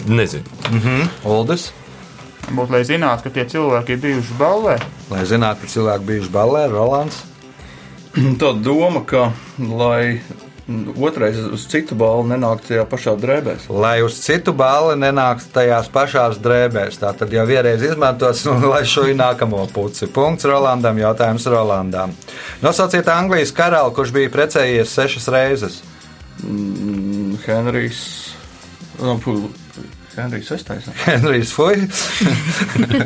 nezinu. 0.09 1.05
Uldis, 1.29 1.69
Būtu, 2.47 2.71
lai 2.71 2.83
zinātu, 2.87 3.25
ka 3.27 3.29
tie 3.35 3.43
cilvēki 3.51 3.97
ir 3.97 4.03
bijuši 4.05 4.35
ballē. 4.39 4.77
lai 5.11 5.23
zinātu, 5.27 5.65
ka 5.65 5.67
cilvēki 5.67 6.05
bijuši 6.07 6.29
ballē, 6.31 6.61
Rolands. 6.71 7.17
Tā 8.41 8.51
doma, 8.63 9.01
ka 9.03 9.33
lai 9.59 10.21
otrais 10.99 11.37
uz 11.39 11.63
citu 11.71 11.95
balvu 11.95 12.25
nenāktu 12.27 12.73
tajā 12.73 12.83
pašā 12.91 13.13
drēbēs. 13.19 13.67
Lai 13.71 14.01
uz 14.03 14.17
citu 14.19 14.51
balli 14.57 14.97
nenāktu 14.99 15.47
tajās 15.55 15.87
pašās 15.93 16.39
drēbēs. 16.43 16.97
Tā 16.99 17.13
tad 17.15 17.31
jau 17.31 17.45
vienreiz 17.47 17.83
izmantots, 17.87 18.43
un 18.51 18.65
lai 18.67 18.81
šo 18.87 19.05
nākamo 19.15 19.63
pusi. 19.71 20.09
Punkts 20.11 20.47
Rolandam, 20.49 20.99
jautājums 20.99 21.47
Rolandam. 21.47 22.15
Nosauciet 22.61 23.07
Anglijas 23.13 23.55
karali, 23.55 23.93
kurš 23.95 24.11
bija 24.17 24.33
precējies 24.33 24.91
sešas 24.91 25.29
reizes. 25.31 25.79
Mm, 26.43 27.37
Henrijs. 27.47 28.01
No, 28.99 29.15
pu- 29.23 29.47
Henrijs 30.17 30.51
sestais. 30.51 30.83
Henrijs 31.05 31.55
Fuj. 31.55 31.79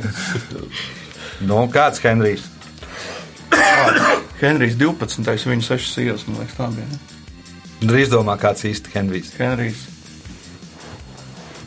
nu, 1.48 1.62
kāds 1.70 2.02
Henrijs? 2.02 2.50
Henrijs 4.42 4.78
12. 4.82 5.50
viņa 5.54 5.68
sešas 5.68 5.98
ielas, 6.02 6.26
man 6.26 6.42
liekas, 6.42 6.58
tā 6.58 6.70
bija. 6.74 6.90
ne? 6.90 7.21
Drīz 7.82 8.12
domā, 8.14 8.38
kāds 8.38 8.62
īsti 8.70 8.94
Henrijs. 8.94 9.32
Henrijs. 9.40 9.88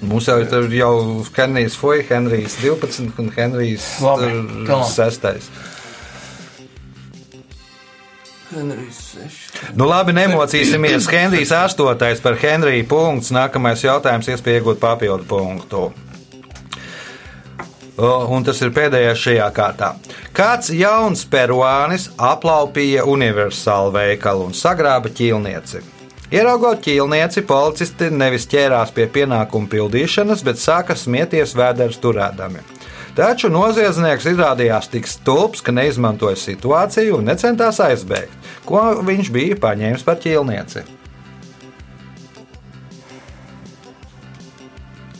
Mums 0.04 0.28
jau 0.28 0.36
ir 0.42 0.74
jau 0.76 0.94
Henrijs 1.34 1.76
Fuj, 1.80 2.04
Henrijs 2.10 2.58
12 2.60 3.18
un 3.18 3.30
Henrijs 3.34 3.86
Labi, 4.04 4.28
tur 4.30 4.68
tālāk. 4.68 4.92
6. 4.94 5.48
Henrijs 8.54 9.00
6. 9.16 9.74
Nu, 9.74 9.88
labi, 9.88 10.14
nemocīsimies. 10.14 11.08
Henrijs 11.10 11.50
8. 11.56 12.22
par 12.22 12.38
Henriju 12.38 12.86
punkts. 12.90 13.32
Nākamais 13.34 13.82
jautājums, 13.82 14.28
iespēja 14.30 14.60
iegūt 14.60 14.82
papildu 14.82 15.26
punktu. 15.30 15.88
Un 17.96 18.46
tas 18.46 18.58
ir 18.62 18.74
pēdējais 18.74 19.20
šajā 19.22 19.48
kārtā. 19.54 19.92
Kāds 20.34 20.70
jauns 20.74 21.22
peruānis 21.30 22.08
aplaupīja 22.18 23.06
universālu 23.06 23.94
veikalu 23.94 24.48
un 24.50 24.56
sagrāba 24.58 25.10
ķīlnieci? 25.14 25.93
Ieraugot 26.32 26.80
ķīlnieci, 26.80 27.42
policisti 27.44 28.08
nevis 28.08 28.46
ķērās 28.48 28.94
pie 28.96 29.04
pienākumu 29.12 29.68
pildīšanas, 29.68 30.40
bet 30.46 30.60
sāka 30.62 30.96
smieties 30.96 31.52
vēders 31.58 32.00
turēdami. 32.00 32.64
Taču 33.14 33.50
noziedznieks 33.52 34.30
izrādījās 34.32 34.88
tik 34.90 35.06
stulbs, 35.06 35.60
ka 35.62 35.74
neizmantoja 35.76 36.40
situāciju 36.40 37.20
un 37.20 37.28
necentās 37.28 37.78
aizbēgt, 37.84 38.32
ko 38.64 38.86
viņš 39.04 39.30
bija 39.36 39.60
paņēmis 39.60 40.06
par 40.06 40.18
ķīlnieci. 40.24 41.03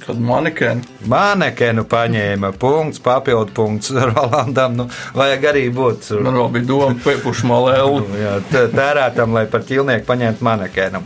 Kad 0.04 0.20
manekeni. 0.20 0.84
Manekenu 1.08 1.87
paņēma 1.88 2.52
punkts, 2.61 3.00
papildu 3.04 3.54
punkts 3.56 3.92
Rolandam. 4.11 4.76
Nu, 4.76 4.88
vajag 5.16 5.49
arī 5.54 5.64
būt 5.75 6.08
tur. 6.11 6.23
Man 6.26 6.37
vēl 6.40 6.52
bija 6.58 6.68
doma 6.68 7.00
piepušu 7.04 7.49
malēlu. 7.50 8.04
Jā, 8.25 8.37
tērētam, 8.52 9.34
lai 9.37 9.46
par 9.50 9.64
ķīlnieku 9.68 10.08
paņemtu 10.11 10.44
manekenu. 10.44 11.04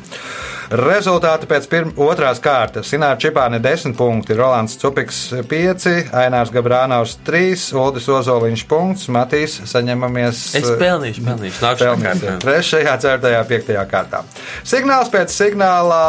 Rezultāti 0.68 1.46
pēc 1.48 1.64
pirm, 1.72 1.92
otrās 2.04 2.42
kārtas. 2.44 2.90
Sināra 2.90 3.16
Čipāne 3.16 3.56
10 3.64 3.94
punkti, 3.96 4.34
Rolands 4.36 4.74
Cupiks 4.76 5.22
5, 5.48 5.86
Ainārs 6.12 6.52
Gabrānaus 6.52 7.14
3, 7.24 7.70
Uldis 7.80 8.08
Ozoliņš 8.12 8.66
punkts, 8.68 9.06
Matīs 9.14 9.56
saņemamies. 9.70 10.42
Es 10.60 10.68
pelnīšu, 10.68 11.24
pelnīšu. 11.24 11.62
Nākamā 11.64 11.96
Pelnīsiet 11.96 12.20
kārta. 12.20 12.36
Trešajā, 12.44 12.98
ceturtajā, 13.00 13.40
piektajā 13.48 13.86
kārtā. 13.88 14.22
Signāls 14.60 15.08
pēc 15.14 15.32
signāla, 15.32 16.04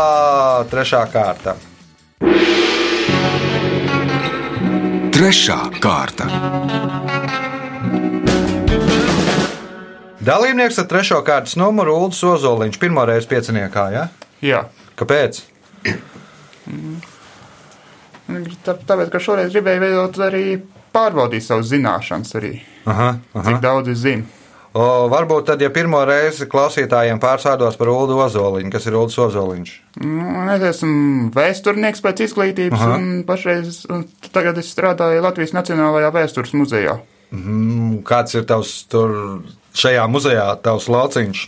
trešā 0.73 1.05
kārta. 1.13 1.55
Trešā 5.19 5.55
kārta. 5.83 6.29
Dalībnieks 10.23 10.77
ar 10.79 10.85
trešo 10.87 11.17
kārtas 11.27 11.57
numuru 11.59 11.97
Uldis 12.05 12.21
Ozoliņš 12.23 12.77
pirmoreiz 12.79 13.27
pieciniekā, 13.27 13.83
ja? 13.91 14.05
Jā. 14.39 14.61
Kāpēc? 14.95 15.41
Tā, 18.63 18.77
tāpēc, 18.77 19.11
ka 19.11 19.19
šoreiz 19.19 19.51
gribēju 19.51 19.83
veidot 19.83 20.21
arī 20.23 20.45
pārbaudīt 20.95 21.43
savas 21.43 21.67
zināšanas, 21.73 22.31
arī, 22.39 22.53
Aha, 22.87 23.09
aha. 23.33 23.43
cik 23.49 23.59
daudz 23.67 23.91
es 23.91 23.99
zinu. 24.05 24.38
O, 24.77 25.09
varbūt 25.09 25.47
tad, 25.49 25.61
ja 25.65 25.71
pirmo 25.73 26.03
reizi 26.05 26.45
klausītājiem 26.49 27.17
pārsādos 27.21 27.77
par 27.79 27.89
Ulu 27.89 28.19
Ozoliņu, 28.21 28.69
kas 28.69 28.85
ir 28.85 28.97
Uldis 28.99 29.17
Ozoliņš. 29.17 29.71
Nu, 30.03 30.27
Es 30.53 30.65
esmu 30.75 31.29
vēsturnieks 31.33 32.03
pēc 32.05 32.21
izglītības, 32.27 32.77
Aha. 32.77 32.97
un 32.99 33.23
pašreiz 33.25 33.85
un 33.89 34.03
tagad 34.33 34.59
es 34.61 34.69
strādāju 34.69 35.23
Latvijas 35.25 35.55
Nacionālajā 35.57 36.11
vēstures 36.13 36.53
muzejā. 36.53 36.99
Mm, 37.33 38.03
Kāds 38.05 38.37
ir 38.37 38.45
tavs 38.49 38.75
tur 38.89 39.41
šajā 39.77 40.05
muzejā, 40.09 40.51
tavs 40.61 40.89
lauciņš? 40.89 41.43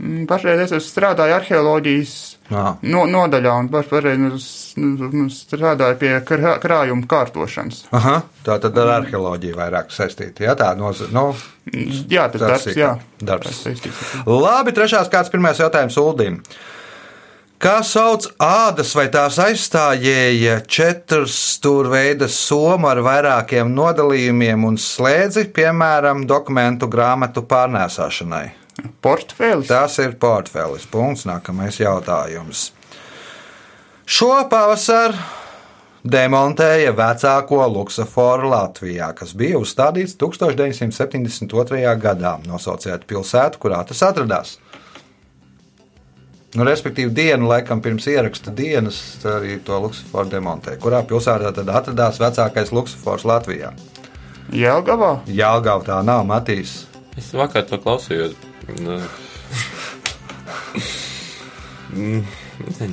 Mm, 0.00 0.24
Pašreiz 0.28 0.72
es 0.72 0.88
strādāju 0.92 1.36
arheoloģijas. 1.36 2.16
No, 2.50 3.02
nodaļā, 3.10 3.52
un 3.58 3.68
paš- 3.72 3.88
pašreiz 3.90 4.24
es, 4.36 4.48
nu, 4.78 5.08
nu, 5.10 5.26
strādāju 5.32 5.98
pie 5.98 6.12
krā, 6.28 6.56
krājuma 6.62 7.08
kārtošanas. 7.10 7.84
Aha, 7.96 8.20
tā 8.46 8.58
tad 8.62 8.78
ar 8.78 8.92
arheoloģiju 9.00 9.58
vairāk 9.58 9.90
saistīta. 9.94 10.46
Jā, 10.46 10.54
tā 10.58 10.70
noz... 10.78 11.02
nu, 11.14 11.28
Jā, 12.06 12.28
tas 12.30 12.40
darbs, 12.44 12.66
jā. 12.78 12.92
darbs. 13.18 13.64
Labi, 14.30 14.74
trešās 14.76 15.10
kāds 15.10 15.32
pirmais 15.32 15.58
jautājums 15.58 15.96
Uldim. 15.98 16.38
Kā 17.58 17.78
sauc 17.82 18.26
ādas 18.42 18.90
vai 18.94 19.06
tās 19.08 19.38
aizstājēja 19.40 20.58
četras 20.68 21.32
stūrveida 21.56 22.28
somu 22.28 22.90
ar 22.90 23.00
vairākiem 23.00 23.72
nodalījumiem 23.72 24.66
un 24.68 24.76
slēdzi, 24.76 25.46
piemēram, 25.56 26.26
dokumentu 26.28 26.86
grāmatu 26.92 27.42
pārnēsāšanai? 27.48 28.44
Portfēlis. 29.04 29.70
Tas 29.70 29.98
ir 30.02 30.16
portfelis. 30.20 30.86
Punkts. 30.90 31.26
Nākamais 31.28 31.80
jautājums. 31.80 32.70
Šo 34.06 34.30
pavasaru 34.50 35.16
demontēja 36.06 36.92
vecāko 36.94 37.64
luksusforu 37.72 38.52
Latvijā, 38.52 39.08
kas 39.18 39.32
bija 39.34 39.58
uzstādīts 39.58 40.14
1972. 40.20 41.96
gadā. 42.02 42.36
Nosauciet 42.46 43.08
pilsētu, 43.10 43.58
kurā 43.62 43.82
tas 43.88 44.04
atradās. 44.06 44.56
Nu, 46.56 46.64
respektīvi, 46.64 47.10
dienu 47.12 47.50
laikam 47.50 47.82
pirms 47.84 48.06
ieraksta 48.08 48.54
dienas 48.54 49.00
arī 49.28 49.58
to 49.64 49.76
luksusforu 49.82 50.30
demontēja. 50.32 50.80
Kurā 50.80 51.02
pilsētā 51.08 51.52
tad 51.58 51.68
atradās 51.68 52.22
vecākais 52.22 52.72
luksusfors 52.72 53.26
Latvijā? 53.28 53.74
Jēlgavā? 54.54 55.16
Jālgava 55.26 55.84
tā 55.90 56.00
nav 56.06 56.24
Matīs. 56.28 56.84
Es 57.18 57.34
vakar 57.34 57.66
to 57.68 57.80
klausījos. 57.82 58.45
Nu, 58.74 59.00
Mm, 61.96 62.24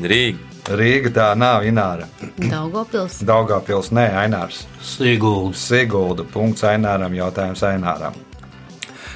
Rīga. 0.07 0.37
Rīga 0.79 1.09
tā 1.11 1.25
nav 1.35 1.65
Ināra. 1.67 2.05
Daugopils. 2.39 3.17
Daugāpils, 3.27 3.89
nē, 3.91 4.05
Ainārs. 4.21 4.61
Sigulds. 4.79 5.59
Sigulda. 5.59 6.23
Punkts 6.23 6.63
Aināram. 6.63 7.11
Jautājums 7.17 7.63
Aināram. 7.67 8.15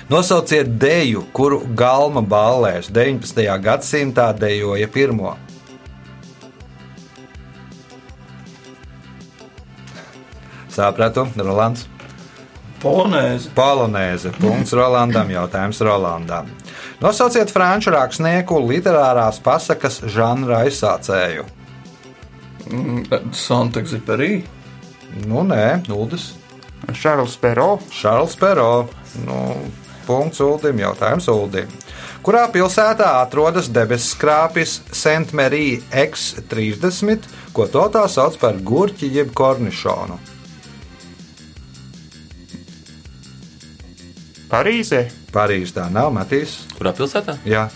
Nosauciet 0.10 0.74
deju, 0.80 1.24
kuru 1.32 1.62
galma 1.76 2.22
ballēs 2.24 2.90
19. 2.92 3.58
gadsimtā 3.64 4.34
dejoja 4.40 4.88
pirmo. 4.92 5.38
Sapratu, 10.70 11.28
Rolands. 11.38 11.88
Polonēzi. 12.82 13.50
Polonēze. 13.58 14.32
Punkts 14.38 14.74
Rolandam. 14.78 15.32
Jautājums 15.34 15.80
Rolandam. 15.82 16.52
Nosauciet 17.02 17.50
franču 17.54 17.94
rakstnieku 17.94 18.60
literārās 18.70 19.40
pasakas 19.44 20.02
žanra 20.14 20.64
aizsācēju. 20.68 21.48
Santekziperī. 23.34 24.44
Nu, 25.26 25.42
nē, 25.48 25.90
Uldis. 25.94 26.36
Šarls 26.94 27.38
Pero? 27.42 27.80
Šarls 27.92 28.38
Pero. 28.38 28.88
Nu, 29.26 29.42
punkts 30.06 30.42
Uldim. 30.46 30.84
Jautājums 30.86 31.30
Uldim. 31.34 31.74
Kurā 32.28 32.44
pilsētā 32.52 33.08
atrodas 33.24 33.70
debesu 33.72 34.12
skrāpis 34.12 34.82
Saint-Marie 34.92 35.80
X30, 35.96 37.30
ko 37.56 37.70
tautā 37.72 38.04
sauc 38.12 38.36
par 38.42 38.58
gurķi 38.60 39.08
jeb 39.16 39.32
kornišonu? 39.38 40.37
Parīzē? 44.52 45.02
Parīzē 45.34 45.82
tā 45.82 45.88
nav, 45.92 46.14
Matīs. 46.16 46.62
Kurā 46.78 46.94
pilsētā? 46.96 47.36
Jā, 47.48 47.68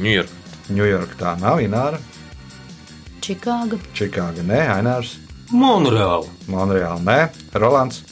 Ņujorka. 0.00 0.38
Ņujorka 0.70 1.18
tā 1.18 1.34
nav, 1.40 1.58
Ināra. 1.64 1.98
Čikāga. 3.20 3.80
Čikāga 3.96 4.44
nē, 4.46 4.62
Ainārs. 4.78 5.16
Monreāli. 5.50 6.30
Monreāla 6.48 7.02
nē, 7.02 7.18
Rolands. 7.58 8.04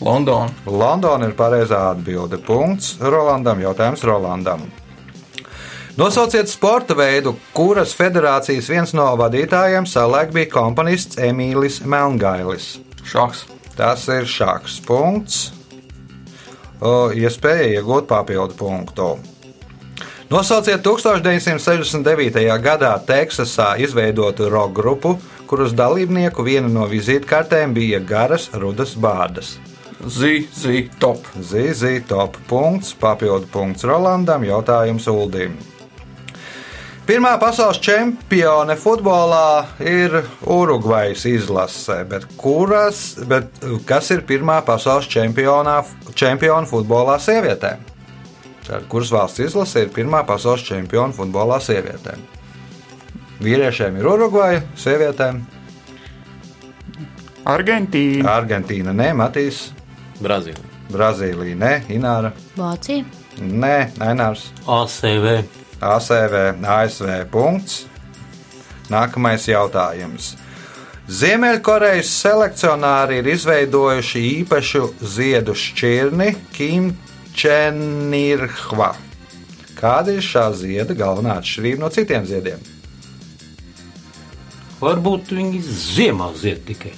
Londona. 0.00 0.48
Londona 0.64 1.28
ir 1.28 1.36
pareizā 1.36 1.90
atbilde. 1.90 2.40
Punkts 2.40 2.94
Rolandam. 3.00 3.60
Jautājums 3.60 4.04
Rolandam. 4.08 4.64
Nosauciet 6.00 6.48
sporta 6.48 6.94
veidu, 6.96 7.34
kuras 7.52 7.92
federācijas 7.92 8.70
viens 8.72 8.94
no 8.96 9.04
vadītājiem 9.20 9.84
savulaik 9.90 10.32
bija 10.32 10.48
komponists 10.54 11.20
Emīlis 11.20 11.82
Melngailis. 11.84 12.78
Šāks. 13.04 13.44
Tas 13.76 14.06
ir 14.08 14.24
šāks 14.28 14.78
punkts. 14.86 15.50
Iespēja 16.80 17.80
iegūt 17.80 18.08
papildu 18.08 18.56
punktu. 18.56 19.10
Nosauciet 20.30 20.84
1969. 20.86 22.38
gadā 22.62 22.92
Teksasā 23.04 23.74
izveidotu 23.82 24.48
roka 24.48 24.72
grupu, 24.76 25.16
kuras 25.50 25.74
dalībnieku 25.74 26.44
viena 26.46 26.70
no 26.70 26.86
vizītkartēm 26.86 27.74
bija 27.74 27.98
garas 27.98 28.48
rudas 28.54 28.94
bārdas. 28.94 29.58
Zi, 30.06 30.46
zi, 30.54 30.86
top. 31.02 31.26
Zīzī, 31.36 31.98
top 32.08 32.38
punkts, 32.48 32.94
papildu 32.96 33.50
punkts 33.52 33.84
Rolandam, 33.84 34.46
jautājums 34.48 35.10
Uldim. 35.10 35.58
Pirmā 37.10 37.32
pasaules 37.42 37.80
čempione 37.82 38.76
futbolā 38.78 39.64
ir 39.82 40.12
Urugvajas 40.46 41.24
izlase, 41.26 41.96
bet, 42.06 42.22
kuras, 42.38 43.00
bet 43.26 43.64
kas 43.88 44.12
ir 44.14 44.20
pirmā 44.28 44.60
pasaules 44.62 45.08
čempionā, 45.10 45.80
čempiona 46.14 46.70
futbolā 46.70 47.16
sievietēm? 47.18 47.82
Tātad, 48.62 48.86
kuras 48.92 49.10
valsts 49.10 49.42
izlase 49.42 49.88
ir 49.88 49.90
pirmā 49.96 50.22
pasaules 50.28 50.62
čempiona 50.68 51.10
futbolā 51.16 51.58
sievietēm? 51.66 52.22
Vīriešiem 53.42 53.98
ir 53.98 54.06
Urugvaja, 54.06 54.62
sievietēm 54.78 55.42
Argentīna? 57.50 58.36
Argentīna, 58.36 58.94
nē, 58.94 59.08
Matīs, 59.18 59.64
Brazīlija. 60.22 60.76
Brazīlija, 60.94 61.58
nē, 61.58 61.72
Ināra, 61.90 62.30
Vācija. 62.54 63.02
nē, 63.42 63.78
Ainārs. 63.98 64.52
ACV. 64.62 65.59
ASV, 65.80 66.60
ASV. 66.60 67.24
Punkts. 67.32 67.86
Nākamais 68.90 69.48
jautājums. 69.48 70.36
Ziemeļkorejas 71.10 72.10
selekcionāri 72.20 73.18
ir 73.18 73.26
izveidojuši 73.32 74.20
īpašu 74.40 74.94
ziedu 75.02 75.54
šķirni 75.58 76.28
Kimčenirhva. 76.54 77.70
Kāda 79.80 80.12
ir 80.14 80.22
šā 80.22 80.52
zieda 80.54 80.94
galvenā 80.94 81.32
atšķirība 81.40 81.80
no 81.82 81.88
citiem 81.94 82.24
ziediem? 82.28 82.60
Varbūt 84.80 85.32
viņi 85.36 85.60
ziemā 85.66 86.28
zied 86.38 86.60
tikai. 86.68 86.92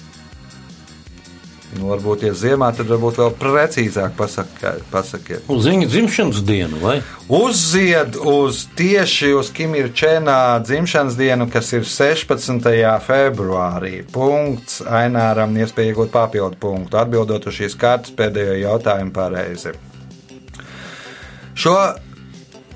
Nu, 1.73 1.87
varbūt, 1.89 2.27
ja 2.27 2.35
ziemā, 2.37 2.69
tad 2.77 2.91
varbūt 2.93 3.17
vēl 3.17 3.31
precīzāk 3.41 4.13
pasaka, 4.19 4.75
pasakiet. 4.93 5.47
Uz 5.53 5.65
viņa 5.71 5.87
dzimšanas 5.89 6.43
dienu, 6.45 6.81
vai? 6.83 6.99
Uzzied 7.33 8.19
uz 8.29 8.67
tieši 8.77 9.33
uz 9.39 9.49
Kimirčēnā 9.57 10.37
dzimšanas 10.67 11.17
dienu, 11.17 11.49
kas 11.53 11.73
ir 11.73 11.89
16. 11.89 12.69
februārī. 13.07 14.03
Punkts 14.13 14.83
Aināram, 14.85 15.57
iespēja 15.57 15.95
iegūt 15.95 16.13
papildu 16.13 16.61
punktu, 16.61 17.01
atbildot 17.01 17.49
uz 17.49 17.57
šīs 17.57 17.79
kārtas 17.81 18.13
pēdējo 18.21 18.59
jautājumu 18.67 19.17
pareizi. 19.17 19.73
Šo 21.57 21.77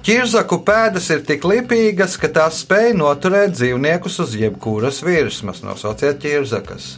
ķirzaku 0.09 0.63
pēdas 0.65 1.11
ir 1.13 1.21
tik 1.29 1.45
lipīgas, 1.45 2.17
ka 2.21 2.33
tās 2.33 2.63
spēj 2.65 2.95
noturēt 2.97 3.59
dzīvniekus 3.59 4.23
uz 4.25 4.37
jebkuras 4.41 5.05
virsmas. 5.05 5.61
Nosauciet 5.67 6.23
ķirzakas. 6.25 6.95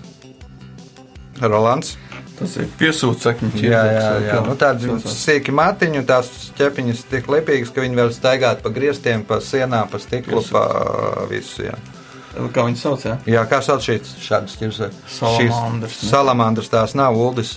Rolands. 1.43 1.97
Tas 2.39 2.55
ir 2.61 2.69
piesūcekļu 2.79 3.49
ķirzakas. 3.51 3.67
Jā, 3.67 3.85
jā, 3.99 4.11
jā. 4.29 4.41
Nu, 4.47 4.55
tādi 4.59 4.87
Saucās. 4.87 5.15
sīki 5.25 5.55
matiņi, 5.59 6.03
tās 6.07 6.29
ķepiņas 6.59 7.01
tik 7.11 7.31
lipīgas, 7.35 7.73
ka 7.75 7.83
viņi 7.83 7.99
var 7.99 8.13
staigāt 8.15 8.63
pa 8.63 8.71
griestiem, 8.71 9.25
pa 9.27 9.41
sienām, 9.43 9.91
pa 9.91 9.99
stiklu, 9.99 10.39
Piesūc. 10.39 10.53
pa 10.55 11.27
visu. 11.31 11.65
Jā, 11.67 11.79
Kā 12.55 12.63
viņi 12.63 12.79
sauc? 12.79 13.03
Jā? 13.03 13.17
jā 13.27 13.41
kā 13.51 13.59
sauc 13.65 13.83
šīs 13.83 14.13
šādas 14.23 14.55
ķirzakas? 14.61 15.01
Salamandras, 15.11 15.97
ne? 16.03 16.11
Salamandras 16.13 16.71
tās 16.71 16.95
nav 16.95 17.19
Uldis, 17.19 17.57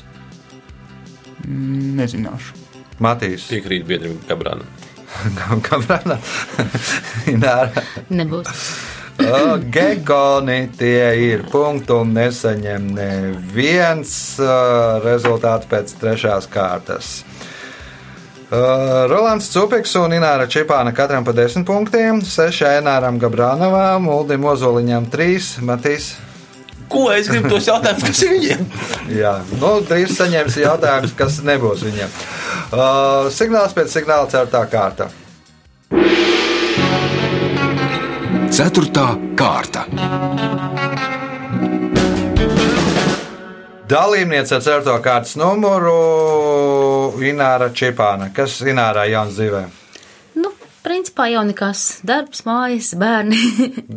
Nezināšu. 1.46 2.58
Matīs. 3.02 3.48
Piekrīt. 3.50 3.86
Kā 4.30 4.38
brānā? 4.38 6.18
Nē, 7.28 7.56
Nebūs. 8.14 8.66
Gegoni 9.72 10.70
tie 10.78 11.12
ir 11.28 11.44
punkti 11.52 11.94
un 11.96 12.14
nesaņem 12.16 12.88
neviens 12.96 14.14
rezultāts 15.06 15.70
pēc 15.72 15.94
trešās 16.02 16.50
kārtas. 16.52 17.12
Rolands 18.52 19.48
Cupiks 19.54 19.94
un 19.96 20.12
Ināra 20.18 20.50
Čipāna 20.52 20.92
katram 20.92 21.24
pa 21.24 21.32
desmit 21.32 21.64
punktiem, 21.70 22.20
seši 22.26 22.66
Aināram 22.68 23.22
Gabrānavam, 23.22 24.10
Uldim 24.12 24.44
Ozoliņam 24.52 25.08
trīs, 25.14 25.54
Matīs. 25.64 26.12
Ko 26.92 27.06
es 27.16 27.30
gribu 27.32 27.54
tos 27.54 27.70
jautājumus, 27.70 28.04
kas 28.10 28.22
ir 28.26 28.34
viņiem? 28.36 28.66
Jā, 29.22 29.38
nu, 29.62 29.72
drīz 29.88 30.18
saņems 30.18 30.60
jautājums, 30.60 31.16
kas 31.16 31.40
nebūs 31.48 31.86
viņam. 31.88 32.12
Uh, 32.72 33.32
signāls 33.32 33.76
pēc 33.78 33.96
signāla 33.96 34.28
ceturtā 34.28 34.66
kārta. 34.72 35.08
Ceturtā 38.52 39.14
kārta. 39.40 39.86
Dalībniece 43.88 44.58
ar 44.58 44.66
4. 44.66 44.96
kārtas 45.06 45.38
numuru 45.40 45.94
Ināra 47.24 47.70
Čipāna. 47.72 48.28
Kas 48.36 48.58
Inārai 48.68 49.14
jauns 49.14 49.38
dzīvē? 49.38 49.62
Nu, 50.44 50.52
principā 50.84 51.30
jau 51.32 51.46
nekas. 51.48 51.86
Darbs, 52.04 52.44
mājas, 52.44 52.92
bērni. 53.00 53.40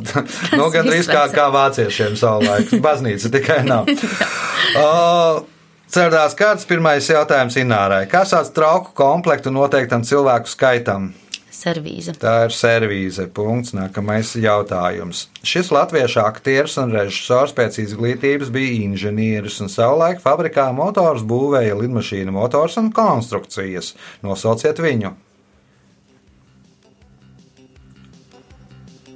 nu, 0.60 0.70
gan 0.70 0.86
drīz 0.86 1.10
kā, 1.10 1.24
kā 1.34 1.48
vāciešiem 1.50 2.14
savulaik. 2.20 2.76
Baznīca 2.84 3.32
tikai 3.34 3.58
nav. 3.66 3.90
uh, 4.78 5.42
Ceturtās 5.90 6.38
kārtas 6.38 6.70
pirmais 6.70 7.10
jautājums 7.10 7.58
Inārai. 7.58 8.04
Kā 8.06 8.22
sauc 8.22 8.54
trauku 8.54 8.94
komplektu 9.02 9.50
noteiktam 9.50 10.06
cilvēku 10.06 10.54
skaitam? 10.54 11.10
Servīze. 11.54 12.14
Tā 12.20 12.34
ir 12.48 12.54
servīze. 12.54 13.26
Punkts. 13.34 13.74
Nākamais 13.76 14.34
jautājums. 14.38 15.26
Šis 15.46 15.72
latviešu 15.74 16.22
aktieris 16.24 16.76
un 16.82 16.94
režisors 16.94 17.54
pēc 17.56 17.80
izglītības 17.84 18.52
bija 18.54 18.84
inženieris 18.84 19.60
un 19.64 19.72
savulaik 19.72 20.22
fabrikā 20.24 20.68
motors 20.76 21.24
būvēja 21.26 21.76
lidmašīnu 21.80 22.34
motors 22.34 22.78
un 22.80 22.92
konstrukcijas. 22.94 23.94
Nosauciet 24.26 24.82
viņu. 24.82 25.14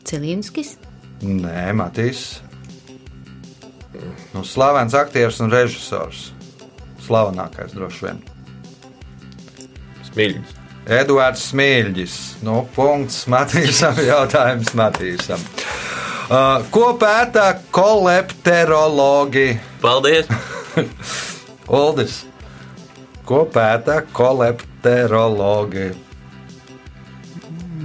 Cilīnskis, 0.08 0.78
Nē, 1.18 1.72
Matīs. 1.74 2.38
Nu, 4.30 4.44
slavens 4.46 4.94
aktieris 4.94 5.40
un 5.42 5.50
režisors. 5.50 6.28
Slavenākais 7.02 7.74
droši 7.74 8.06
vien. 8.06 8.22
Smilģis. 10.12 10.57
Eduards 10.88 11.42
Smilģis. 11.50 12.14
Nu, 12.46 12.62
punkts 12.74 13.26
Matīsam, 13.28 13.98
jautājums 14.12 14.72
Matīsam. 14.78 15.42
Uh, 16.28 16.62
ko 16.72 16.94
pēta 17.00 17.50
kolepterologi? 17.72 19.50
Paldies! 19.82 20.28
Uldis. 21.80 22.22
Ko 23.28 23.42
pēta 23.52 24.00
kolepterologi? 24.16 25.90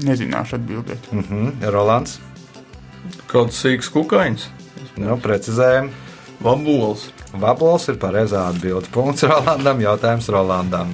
Nezināšu 0.03 0.57
atbildēt. 0.59 1.09
Mhm, 1.15 1.51
Rolands. 1.71 2.17
Kāds 3.31 3.59
sīks 3.63 3.89
kukaiņš, 3.91 4.47
Nu, 5.01 5.15
precizējam. 5.17 5.87
vabols. 6.43 7.07
Vabols 7.33 7.87
ir 7.89 7.95
pareizā 7.97 8.43
atbilde. 8.51 8.91
Punkts 8.93 9.23
Rolandam, 9.25 9.79
jautājums 9.81 10.27
Rolandam. 10.29 10.91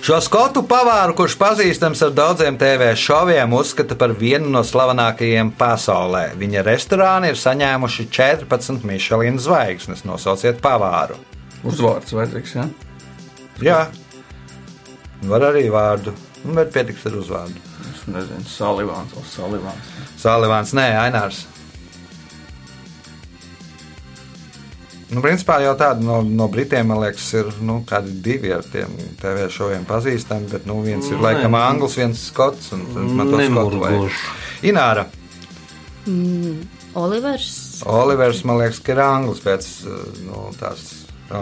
Šo 0.00 0.16
skotu 0.24 0.62
pavāru, 0.64 1.12
kurš 1.12 1.34
pazīstams 1.36 2.00
ar 2.06 2.12
daudziem 2.16 2.56
TV 2.56 2.86
šoviem, 2.96 3.52
uzskata 3.52 3.92
par 4.00 4.14
vienu 4.16 4.48
no 4.48 4.62
slavenākajiem 4.64 5.50
pasaulē. 5.58 6.22
Viņa 6.40 6.62
restorāni 6.64 7.28
ir 7.28 7.36
saņēmuši 7.36 8.06
14 8.08 8.86
Michelin 8.88 9.36
zvaigznes. 9.36 10.06
Nosauciet 10.08 10.62
pavāru. 10.64 11.18
Uzvārds 11.68 12.16
vajadzīgs, 12.16 12.56
jā. 12.56 12.64
Jā, 13.60 13.82
var 15.28 15.44
arī 15.50 15.66
vārdu, 15.68 16.16
nu, 16.46 16.56
bet 16.56 16.72
pietiks 16.72 17.04
ar 17.10 17.20
uzvārdu. 17.20 17.60
Es 17.92 18.06
nezinu, 18.08 18.48
Salivāns 18.48 19.12
vai 19.18 19.26
Salivāns. 19.28 19.90
Salivāns, 20.16 20.72
nē, 20.80 20.86
Ainārs. 21.02 21.44
Nu, 25.10 25.22
principā 25.24 25.56
jau 25.64 25.72
tādi 25.78 26.06
no, 26.06 26.20
no 26.22 26.46
Britiem, 26.52 26.86
man 26.86 27.00
liekas, 27.02 27.26
ir 27.34 27.48
nu, 27.66 27.80
kādi 27.86 28.12
divi 28.22 28.52
ar 28.54 28.62
tiem 28.62 28.92
TV 29.18 29.48
šoviem 29.50 29.86
pazīstami, 29.88 30.46
bet 30.52 30.68
nu, 30.70 30.78
viens 30.84 31.08
ir 31.10 31.18
Nē. 31.18 31.24
laikam 31.24 31.56
anglis, 31.58 31.96
viens 31.98 32.26
skots. 32.30 32.70
Man 32.74 33.26
skotu 33.26 33.40
vajag. 33.40 33.48
Nemurgoši. 33.48 34.22
Ināra. 34.70 35.08
Olivers, 37.00 37.50
Olivers, 37.86 38.44
man 38.46 38.58
liekas, 38.62 38.80
ka 38.82 38.94
ir 38.94 39.02
anglis 39.04 39.42
pēc 39.44 39.68
nu, 40.26 40.48
tās 40.58 40.88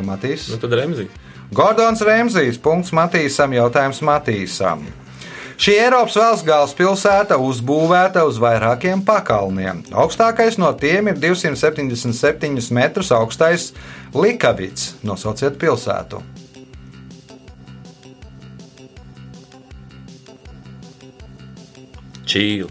Matīs. 0.04 0.48
Nu, 0.52 0.58
tad 0.60 0.74
Remzī. 0.76 1.08
Gordons 1.56 2.02
Remzijs, 2.04 2.58
punkts 2.60 2.92
Matīsam, 2.92 3.54
jautājums 3.56 4.02
Matīsam. 4.04 4.84
Šī 5.58 5.72
Eiropas 5.74 6.14
valsts 6.14 6.46
galvaspilsēta 6.46 7.34
uzbūvēta 7.42 8.22
uz 8.28 8.36
vairākiem 8.38 9.00
pakalniem. 9.02 9.80
Augstākais 9.90 10.54
no 10.62 10.70
tiem 10.78 11.10
ir 11.10 11.18
277 11.18 12.70
metrus 12.76 13.10
augstais 13.10 13.72
Likavits. 14.14 14.92
Nosauciet 15.02 15.58
pilsētu. 15.58 16.22
Čīli. 22.28 22.70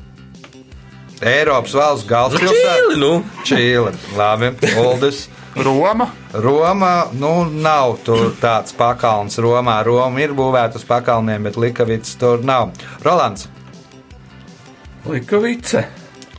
Eiropas 1.27 1.73
valsts 1.75 2.05
Nu, 2.05 2.11
galvaspilsēta. 2.13 2.77
Čīli, 2.77 2.99
nu. 3.03 3.13
Čīle. 3.43 3.91
Labi, 4.15 4.53
Uldis. 4.79 5.25
Roma, 5.63 6.09
Roma, 6.33 7.07
nu, 7.17 7.45
nav 7.49 7.97
tur 8.05 8.33
tāds 8.41 8.75
pakalns. 8.77 9.39
Romā 9.41 9.79
Roma 9.85 10.21
ir 10.21 10.35
būvēta 10.37 10.77
uz 10.77 10.85
pakalniem, 10.87 11.47
bet 11.49 11.57
Likavits 11.57 12.17
tur 12.21 12.43
nav. 12.45 12.73
Rolands, 13.05 13.47
Likavice. 15.07 15.85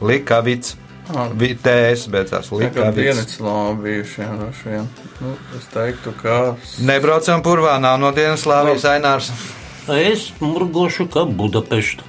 Likavits. 0.04 0.76
Ah, 1.08 1.30
Vitēs, 1.32 2.04
bet 2.12 2.28
tas 2.34 2.50
Likavits. 2.52 2.76
Likavits. 2.76 2.98
Dienvidslāvi 3.00 3.78
bijuši, 3.86 4.20
jā, 4.20 4.28
droši 4.42 4.68
vien. 4.68 4.90
Nu, 5.22 5.32
es 5.56 5.70
teiktu, 5.72 6.12
ka 6.20 6.34
Nebraucam 6.84 7.42
purvā, 7.46 7.78
nav 7.80 7.96
no 8.02 8.12
Dienaslāvijas 8.12 8.84
ainārs. 8.92 9.32
Es 9.88 10.28
murgošu 10.44 11.08
kā 11.08 11.24
Budapešta. 11.24 12.04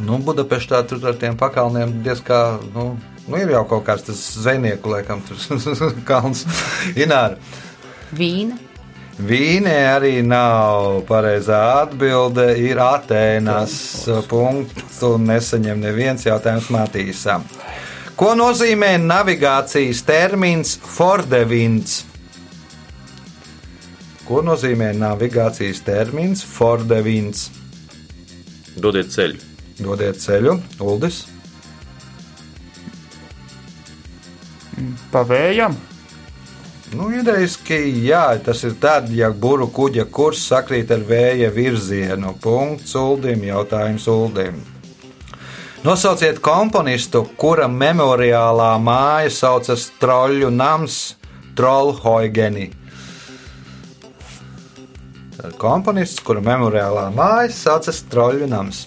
Nu, 0.00 0.16
Budapeštā 0.24 0.80
tur 0.88 1.04
ar 1.06 1.18
tiem 1.20 1.36
pakalniem 1.38 1.98
diezgan, 2.02 2.64
nu, 2.72 2.86
nu, 3.28 3.38
ir 3.38 3.54
jau 3.54 3.64
kaut 3.70 3.86
kāds 3.86 4.08
tas 4.08 4.26
zvejnieku, 4.42 4.92
laikam, 4.96 5.22
tur 5.26 5.94
kalns. 6.10 6.44
Ināra. 6.96 7.38
Vīna, 8.12 8.58
Vīnē 9.20 9.74
arī 9.92 10.22
nav 10.24 11.02
pareizā 11.06 11.58
atbilde. 11.82 12.46
Ir 12.64 12.80
Atēnās 12.80 13.74
punktu 14.30 15.12
nesaņem 15.20 15.82
neviens 15.82 16.24
jautājums 16.24 16.70
Matīsam. 16.72 17.44
Ko 18.16 18.32
nozīmē 18.38 18.94
navigācijas 19.02 20.02
termins 20.08 20.74
Fordevins? 20.96 22.02
Ko 24.24 24.40
nozīmē 24.46 24.92
navigācijas 24.96 25.82
termins 25.84 26.44
Fordevins? 26.46 27.50
Dodiet 28.80 29.12
ceļu. 29.12 29.38
Dodiet 29.82 30.20
ceļu, 30.24 30.56
Uldis. 30.80 31.26
Pa 35.12 35.24
vējam, 35.28 35.76
Nu, 36.92 37.06
idejaski, 37.08 37.78
jā, 38.04 38.34
tas 38.44 38.60
ir 38.68 38.74
tad, 38.80 39.06
ja 39.16 39.30
buru 39.32 39.70
kuģa 39.72 40.04
kurs 40.12 40.42
sakrīt 40.44 40.90
ar 40.92 41.00
vēja 41.08 41.48
virzienu. 41.54 42.34
Punkts 42.44 42.92
Uldim, 43.00 43.46
jautājums 43.48 44.04
Uldim. 44.12 44.58
Nosauciet 45.86 46.42
komponistu, 46.44 47.24
kura 47.40 47.64
memoriālā 47.64 48.74
māja 48.76 49.32
saucas 49.32 49.88
Troļļu 50.02 50.52
nams 50.52 51.00
Trollhoigeni. 51.56 52.68
Komponists, 55.56 56.20
kura 56.20 56.44
memoriālā 56.44 57.08
māja 57.16 57.56
saucas 57.56 58.04
Troļļu 58.12 58.52
nams. 58.52 58.84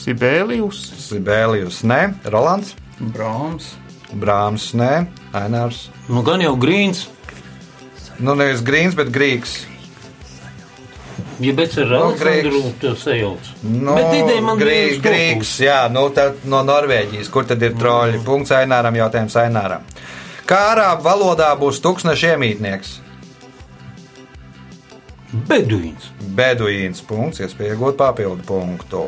Sibēlijus, 0.00 0.78
Sibēlijus, 1.08 1.82
nē, 1.84 2.00
Rolands, 2.32 2.74
Brāms. 3.00 3.72
Brāms, 4.16 4.70
nē, 4.74 5.06
Ainārs. 5.36 5.88
Nu, 6.08 6.22
gan 6.26 6.40
jau 6.44 6.56
grīns, 6.58 7.06
Nu, 8.20 8.34
nevis 8.36 8.60
grīns, 8.60 8.92
bet 8.96 9.08
grīgs. 9.08 9.52
ja 11.40 11.52
bet 11.56 11.76
ar 11.78 11.86
Nu, 11.86 11.96
Aleksandru 12.10 12.50
Grīgs. 12.50 12.74
to 12.80 12.90
sajauc. 13.00 13.38
Nu, 13.62 13.94
Bet 13.94 14.12
ideja 14.14 14.40
man 14.44 14.58
grī- 14.60 15.00
grīgs, 15.00 15.54
jā, 15.64 15.88
nu, 15.90 16.10
tad 16.10 16.44
no 16.44 16.60
Norvēģijas, 16.62 17.30
kur 17.30 17.44
tad 17.44 17.62
ir 17.62 17.72
troļi. 17.80 18.20
Punkts 18.24 18.50
Aināram, 18.50 18.94
jautājums 18.94 19.36
Aināram. 19.40 19.80
Kā 20.46 20.74
arābu 20.74 21.02
valodā 21.02 21.48
būs 21.58 21.80
tūkstoši 21.80 22.34
iemītnieks? 22.34 22.98
Beduīns. 25.48 26.08
Beduīns 26.36 27.00
punkts, 27.06 27.38
iespēja 27.40 27.76
iegūt 27.76 27.96
papildu 27.96 28.42
punktu. 28.48 29.04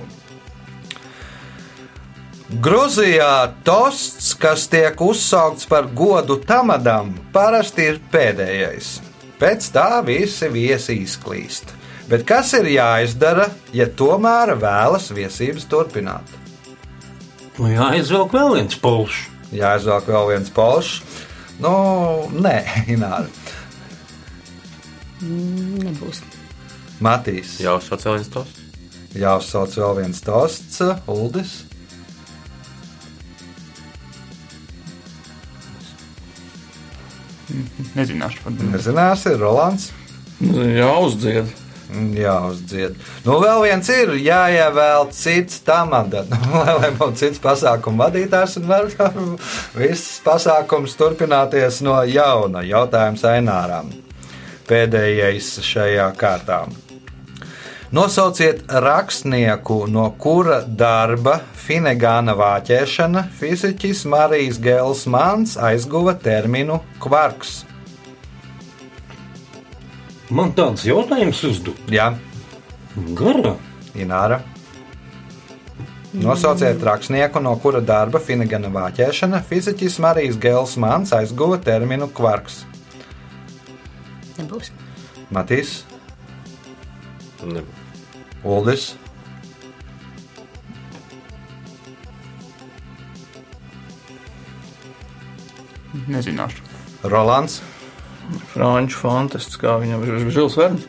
Grūzijā 2.52 3.54
tosts, 3.64 4.34
kas 4.36 4.66
tiek 4.68 4.98
uzsaukts 5.00 5.64
par 5.64 5.86
godu 5.96 6.36
tamadam, 6.36 7.14
parasti 7.32 7.86
ir 7.88 8.00
pēdējais. 8.12 8.98
Pēc 9.40 9.68
tā 9.72 10.02
visi 10.04 10.50
viesi 10.52 10.98
izklīst. 11.00 11.72
Bet 12.10 12.26
kas 12.28 12.52
ir 12.58 12.68
jāizdara, 12.74 13.46
ja 13.72 13.86
tomēr 13.88 14.52
vēlas 14.60 15.08
viesības 15.16 15.64
turpināt? 15.70 16.28
Nu, 17.56 17.70
jāizvelk 17.72 18.36
vēl 18.36 18.58
viens 18.58 18.76
polšs. 18.84 19.24
Jāizvelk 19.56 20.12
vēl 20.12 20.30
viens 20.34 20.52
polšs. 20.52 21.00
Nu, 21.62 21.72
nē, 22.36 22.58
Ināra. 22.92 23.28
nebūs. 25.24 26.20
Matīs. 27.00 27.56
Jā, 27.62 27.78
sociālais 27.80 28.28
tos. 28.28 28.58
Jāuzsauc 29.16 29.74
vēl 29.76 30.02
viens 30.02 30.20
tosts, 30.24 30.80
Uldis. 31.08 31.62
Nezināšu 37.96 38.44
pat. 38.44 38.62
Nezinās, 38.72 39.26
ir 39.30 39.40
Rolands. 39.42 39.90
Jā, 40.42 40.92
uzdzied. 41.04 41.50
Jā, 42.16 42.38
uzdzied. 42.48 42.94
Nu, 43.26 43.36
vēl 43.42 43.66
viens 43.66 43.88
ir 43.92 44.14
jāievēl 44.16 45.10
cits 45.12 45.60
tamats, 45.66 46.30
lai 46.80 46.92
būtu 46.96 47.20
cits 47.20 47.42
pasākumu 47.42 48.00
vadītājs 48.00 48.56
un 48.62 48.70
var 48.70 48.88
viss 49.80 50.22
pasākums 50.24 50.96
turpināties 50.96 51.82
no 51.84 51.98
jauna. 52.08 52.64
Jautājums 52.64 53.26
Aināram. 53.28 53.92
pēdējais 54.68 55.58
šajā 55.66 56.08
kārtā. 56.16 56.62
Nosauciet 57.92 58.62
rakstnieku, 58.68 59.84
no 59.86 60.06
kura 60.16 60.62
darba 60.64 61.34
Finegāna 61.60 62.32
vāķēšana 62.38 63.26
fiziķis 63.36 64.06
Marijas 64.08 64.56
Gelsmans 64.64 65.58
aizguva 65.60 66.14
terminu 66.16 66.78
kvarks. 67.04 67.66
Man 70.32 70.54
tāds 70.56 70.86
jautājums 70.88 71.44
uzdod. 71.44 71.84
Jā, 71.92 72.14
Garā. 73.12 73.58
Ināra. 73.92 74.40
Nosauciet 76.16 76.80
rakstnieku, 76.80 77.44
no 77.44 77.52
kura 77.60 77.84
darba 77.84 78.24
Finegāna 78.24 78.72
vāķēšana 78.72 79.44
fiziķis 79.52 80.00
Marijas 80.00 80.40
Gelsmans 80.40 81.12
aizguva 81.20 81.60
terminu 81.60 82.08
kvarks. 82.08 82.62
Nebūs. 84.40 84.72
Matīs, 85.32 85.82
Ne. 87.46 87.62
Uldis, 88.42 88.92
Nezināšu. 96.08 96.62
Rolands. 97.04 97.60
Franču 98.52 99.00
fantastiski, 99.02 99.66
kā 99.66 99.76
viņam 99.82 100.04
ir 100.06 100.30
žils 100.32 100.56
vergs. 100.56 100.86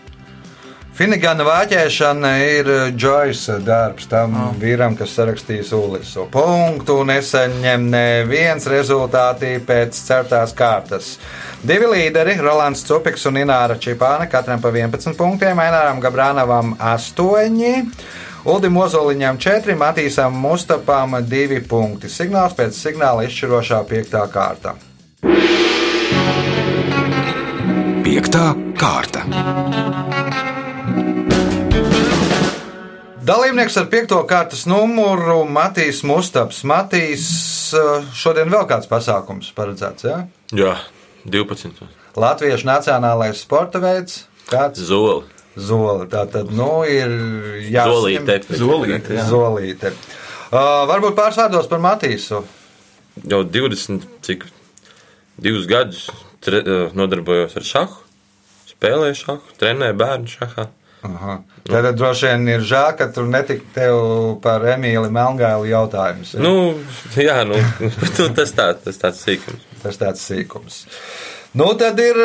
Finigāna 0.93 1.41
vāķēšana 1.41 2.31
ir 2.45 2.67
Džoisa 2.93 3.55
darbs 3.65 4.05
tam 4.11 4.35
oh. 4.37 4.49
vīram, 4.61 4.93
kas 4.93 5.15
sarakstījis 5.17 5.71
Ulisu. 5.73 6.27
Punktu 6.29 6.99
nesaņem 7.09 7.87
neviens 7.89 8.67
rezultātī 8.69 9.55
pēc 9.65 9.97
certās 9.97 10.53
kārtas. 10.53 11.15
Divi 11.65 11.89
līderi, 11.95 12.35
Rolands 12.45 12.85
Cupiks 12.85 13.25
un 13.25 13.41
Ināra 13.41 13.79
Čipāne, 13.81 14.29
katram 14.29 14.61
pa 14.61 14.69
11 14.69 15.17
punktiem, 15.17 15.57
Aināram 15.65 16.03
Gabrānavam 16.03 16.75
8. 16.77 17.89
Uldim 18.53 18.77
Ozoliņam 18.85 19.41
4, 19.41 19.73
Matīsam 19.79 20.37
Mustapam 20.45 21.17
2 21.25 21.63
punkti. 21.73 22.11
Signāls 22.11 22.53
pēc 22.59 22.77
signāla 22.77 23.25
izšķirošā 23.25 23.81
piektā 23.89 24.27
kārta. 24.29 24.77
Piektā 28.05 28.51
kārta. 28.77 29.22
Dalībnieks 33.23 33.77
ar 33.79 33.85
piekto 33.87 34.17
kārtas 34.27 34.65
numuru 34.67 35.43
Matīs 35.47 36.01
Mustaps. 36.03 36.63
Matīs, 36.67 37.23
eh, 37.77 38.07
šodien 38.19 38.49
vēl 38.51 38.65
kāds 38.67 38.89
pasākums 38.91 39.51
paredzēts, 39.55 40.03
jā? 40.03 40.17
Jā, 40.51 40.73
12. 41.23 41.85
Latviešu 42.19 42.67
nacionālais 42.67 43.39
sporta 43.39 43.79
veids, 43.79 44.25
kāds 44.49 44.83
Zoli. 44.89 45.23
zoli. 45.55 46.09
Tā 46.11 46.25
tad, 46.29 46.51
nu, 46.51 46.83
ir 46.83 47.07
jāsaņem- 47.71 48.27
Zolīte. 48.27 48.59
Zolīte, 48.59 49.15
jā. 49.15 49.25
Zolīte. 49.29 49.93
Uh, 50.51 50.83
varbūt 50.91 51.15
pāris 51.15 51.37
vārdos 51.39 51.69
par 51.69 51.79
Matīsu. 51.79 52.43
Jau 53.23 53.43
20, 53.43 54.03
cik 54.21 54.43
divus 55.39 55.65
gadus 55.65 56.09
tre, 56.41 56.57
eh, 56.57 56.89
nodarbojos 56.93 57.55
ar 57.55 57.63
šahu. 57.63 57.95
Spēlēju 58.67 59.15
šahu, 59.25 59.41
trenēju 59.57 59.97
bērnu 59.97 60.27
šahā. 60.27 60.67
Aha. 61.03 61.41
Tad 61.67 61.89
droši 61.95 62.29
vien 62.31 62.47
ir 62.51 62.63
žēl, 62.67 62.93
ka 62.99 63.09
tur 63.11 63.27
netika 63.31 63.65
tev 63.75 63.99
par 64.43 64.63
Emīlu 64.73 65.11
Melngailu 65.11 65.67
jautājums. 65.67 66.33
ja? 66.35 66.41
Nu, 66.43 66.73
jā, 67.19 67.41
nu, 67.47 67.59
nu, 68.19 68.27
tas, 68.35 68.55
tā, 68.55 68.71
tas 68.79 68.99
tāds 69.01 69.21
sīkums. 69.23 69.69
Tas 69.83 69.99
tāds 69.99 70.23
sīkums. 70.23 70.83
Nu, 71.53 71.67
tad 71.77 71.99
ir 72.01 72.17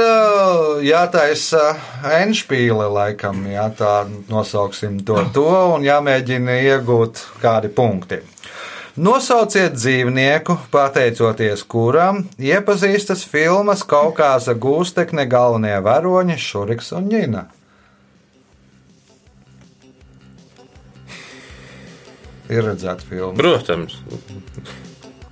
jātaisa 0.86 1.74
enšpīle, 2.22 2.86
laikam, 2.94 3.42
jā, 3.50 3.66
tā 3.76 3.92
nosauksim 4.30 5.02
to, 5.04 5.18
to 5.36 5.50
un 5.74 5.84
jāmēģina 5.84 6.62
iegūt 6.70 7.20
kādi 7.42 7.68
punkti. 7.68 8.22
Nosauciet 8.98 9.76
dzīvnieku, 9.76 10.56
pateicoties 10.72 11.60
kuram 11.70 12.24
iepazīstas 12.42 13.20
filmas 13.30 13.84
Kaukāza 13.86 14.56
gūstekne 14.58 15.28
galvenie 15.30 15.76
varoņi 15.84 16.34
Šuriks 16.42 16.90
un 16.98 17.06
Ņina. 17.12 17.44
Ir 22.48 22.64
redzēta 22.64 23.04
filma. 23.04 23.34
Protams. 23.36 23.98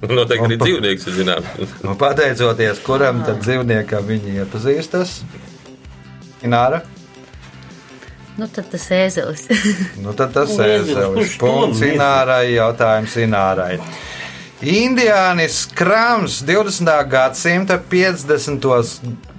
Noteikti 0.07 0.45
arī 0.45 0.59
dzīvnieks 0.61 1.07
ir 1.09 1.15
zināms. 1.17 1.77
Nu, 1.85 1.95
pateicoties 1.99 2.83
kuram 2.85 3.23
tad 3.25 3.41
dzīvniekam 3.45 4.05
viņi 4.07 4.37
iepazīstas. 4.43 5.21
Ināra. 6.45 6.83
Nu, 8.37 8.45
tad 8.53 8.69
tas 8.69 8.85
ēzelis. 8.93 9.47
Nu, 10.05 10.13
tad 10.13 10.35
tas 10.37 10.53
Nu, 10.53 10.61
ir 10.61 10.75
ēzelis. 10.83 11.39
Punkts? 11.41 11.81
Inārai, 11.87 12.53
jautājums 12.53 13.17
Inārai. 13.17 13.79
Indiānis 14.61 15.63
Krams 15.77 16.43
20. 16.49 16.93
gadsimta 17.13 17.79
50. 17.91 18.69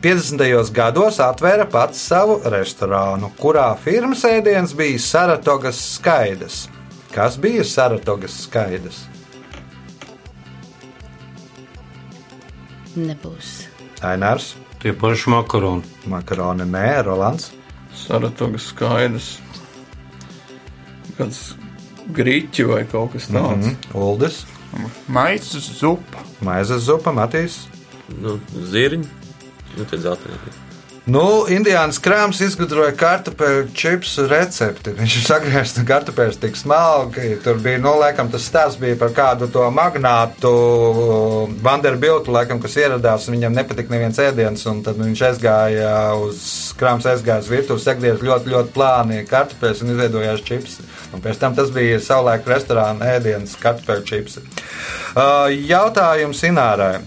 50. 0.02 0.74
gados 0.74 1.18
atvēra 1.22 1.66
pats 1.70 2.02
savu 2.10 2.40
restorānu, 2.46 3.32
kurā 3.38 3.70
firmas 3.82 4.26
ēdiens 4.30 4.74
bija 4.78 5.02
Saratogas 5.02 5.80
skaidrs. 5.96 6.66
Kas 7.14 7.38
bija 7.42 7.64
Saratogas 7.64 8.36
skaidrs? 8.44 9.06
Nebūs. 12.98 13.68
Ainārs, 14.06 14.56
Tie 14.82 14.94
paši 14.94 15.30
makaroni. 15.34 15.84
makaroni, 16.06 16.66
nē, 16.70 17.04
Rolands. 17.06 17.52
Saratogas 17.98 18.68
skaidrs. 18.74 19.30
Kāds 21.18 21.56
grīķi 22.14 22.68
vai 22.70 22.84
kaut 22.86 23.14
kas 23.14 23.28
tāds. 23.28 23.66
Mm 23.66 23.76
-hmm. 23.76 23.96
Uldis, 23.98 24.46
Maicis 25.08 25.80
zupa. 25.80 26.20
maizes 26.42 26.84
zupa, 26.84 27.12
Matīs. 27.12 27.68
Nu, 28.22 28.40
zirņi. 28.54 29.08
Nu, 29.78 29.86
tie 29.86 29.98
zeltaini. 29.98 30.38
Nu, 31.08 31.46
Indiāns 31.48 32.02
krāms 32.04 32.42
izgudroja 32.44 32.92
kartupeļu 33.00 33.70
čipsu 33.80 34.26
recepti. 34.28 34.92
Viņš 34.98 35.14
ir 35.16 35.24
sagriezts 35.24 35.80
kartupeļus 35.88 36.40
tik 36.42 36.60
smalki. 36.60 37.38
Tur 37.46 37.62
bija, 37.64 37.80
nu, 37.80 37.94
laikam, 38.02 38.28
tas 38.34 38.44
stāsts 38.44 38.76
bija 38.82 38.98
par 39.00 39.14
kādu 39.16 39.48
to 39.48 39.64
magnātu 39.72 40.52
Vanderbiltu, 41.64 42.36
laikam, 42.36 42.60
kas 42.60 42.76
ieradās, 42.84 43.30
un 43.30 43.38
viņam 43.38 43.56
nepatika 43.56 43.96
neviens 43.96 44.20
ēdiens, 44.20 44.68
un 44.68 44.84
tad 44.84 45.00
viņš 45.00 45.26
aizgāja 45.32 45.96
uz 46.20 46.44
krāms, 46.76 47.08
aizgāja 47.08 47.46
uz 47.46 47.52
virtuves, 47.56 47.88
sagriez 47.88 48.20
ļoti, 48.20 48.52
ļoti 48.52 48.76
plāni 48.76 49.24
kartupeļus 49.32 49.86
un 49.86 49.96
izveidojās 49.96 50.44
čipsi. 50.44 50.90
Un 51.16 51.24
pēc 51.24 51.40
tam 51.40 51.56
tas 51.56 51.72
bija 51.72 52.04
savulaik 52.04 52.52
restorāna 52.52 53.16
ēdiens, 53.16 53.56
kartupeļu 53.64 54.10
čipsi. 54.12 54.44
Uh, 55.16 55.48
jautājums 55.56 56.44
Inārai. 56.52 56.98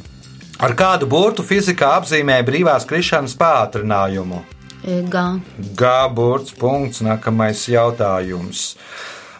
Ar 0.60 0.74
kādu 0.76 1.06
burtu 1.08 1.40
fizikā 1.40 1.94
apzīmē 2.02 2.34
brīvās 2.44 2.84
krišanas 2.84 3.32
pātrinājumu? 3.40 4.42
E, 4.84 4.98
Gā. 5.08 5.38
Gāburts, 5.76 6.52
punkts, 6.52 7.00
nākamais 7.04 7.62
jautājums. 7.72 8.74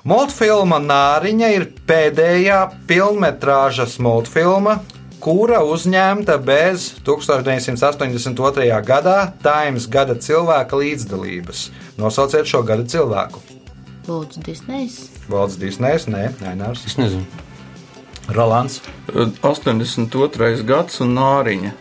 Multfilma 0.09 0.79
Nāriņa 0.81 1.51
ir 1.53 1.67
pēdējā 1.89 2.63
filmetrāžas 2.89 3.99
multfilma, 4.01 4.79
kura 5.21 5.61
uzņemta 5.61 6.39
bez 6.41 6.89
1982. 7.05 8.81
gadā 8.89 9.19
Times 9.45 9.91
gada 9.93 10.17
cilvēka 10.17 10.81
līdzdalības. 10.81 11.67
Nosauciet 12.01 12.49
šo 12.49 12.65
gada 12.65 12.89
cilvēku. 12.89 13.45
Lūdzu, 14.09 14.41
Disneys. 14.49 15.03
Valds 15.29 15.61
Disneys, 15.61 16.09
nē, 16.09 16.31
Ainārs, 16.49 16.89
Es 16.89 16.97
nezinu. 16.97 17.29
Rolands, 18.35 18.81
82. 19.43 20.63
gads 20.69 21.01
un 21.01 21.15
nāriņa. 21.17 21.73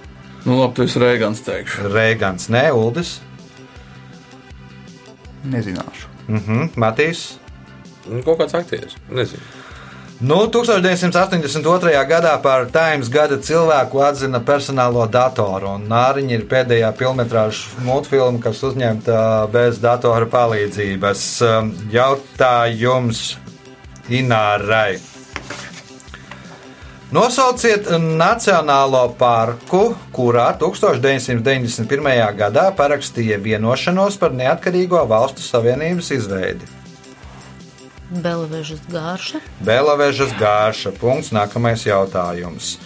Nu, 0.45 0.55
labi, 0.61 0.73
tu 0.77 0.83
esi 0.87 0.99
Reigans, 1.01 1.41
teikšu. 1.45 1.89
Reigans, 1.93 2.47
nē, 2.49 2.69
Uldis, 2.73 3.17
Nezināšu. 5.49 6.07
mhm, 6.27 6.69
Matīs. 6.79 7.37
Nu, 8.09 8.21
kaut 8.25 8.39
kāds 8.41 8.55
aktieris. 8.57 8.95
Nezinu. 9.11 9.41
Nu, 10.19 10.47
1982. 10.51 11.93
gadā 12.09 12.33
par 12.43 12.65
Times 12.73 13.07
gada 13.09 13.37
cilvēku 13.37 14.01
atzina 14.03 14.41
personālo 14.43 15.05
datoru. 15.07 15.75
un 15.77 15.85
Nāriņa 15.87 16.31
ir 16.35 16.43
pēdējā 16.49 16.89
filmetrāžu 16.99 17.85
multfilma, 17.87 18.41
kas 18.43 18.59
uzņemta 18.63 19.47
bez 19.51 19.79
datora 19.79 20.25
palīdzības. 20.27 21.23
Um, 21.47 21.71
Jautājums 21.91 23.37
Inārai. 24.09 24.99
Nosauciet 27.09 27.87
Nacionālo 27.89 29.07
parku, 29.17 29.95
kurā 30.13 30.51
1991. 30.61 31.81
gadā 32.37 32.69
parakstīja 32.77 33.39
vienošanos 33.41 34.13
par 34.21 34.29
neatkarīgo 34.37 35.01
valstu 35.09 35.41
savienības 35.41 36.11
izveidi. 36.13 36.69
Belavežas 38.13 38.85
gārša. 38.93 39.41
Belavežas 39.65 40.37
gārša. 40.37 40.93
Punkts. 41.01 41.33
Nākamais 41.33 41.81
jautājums. 41.89 42.77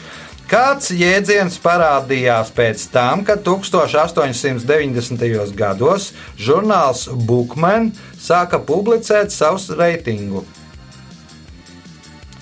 Kāds 0.48 0.88
jēdziens 0.96 1.60
parādījās 1.60 2.48
pēc 2.56 2.80
tam, 2.96 3.28
kad 3.28 3.44
1890. 3.44 5.52
gados 5.52 6.16
žurnāls 6.40 7.12
Bookman 7.12 7.92
sāka 8.16 8.56
publicēt 8.64 9.36
savus 9.36 9.68
reitingu? 9.76 10.48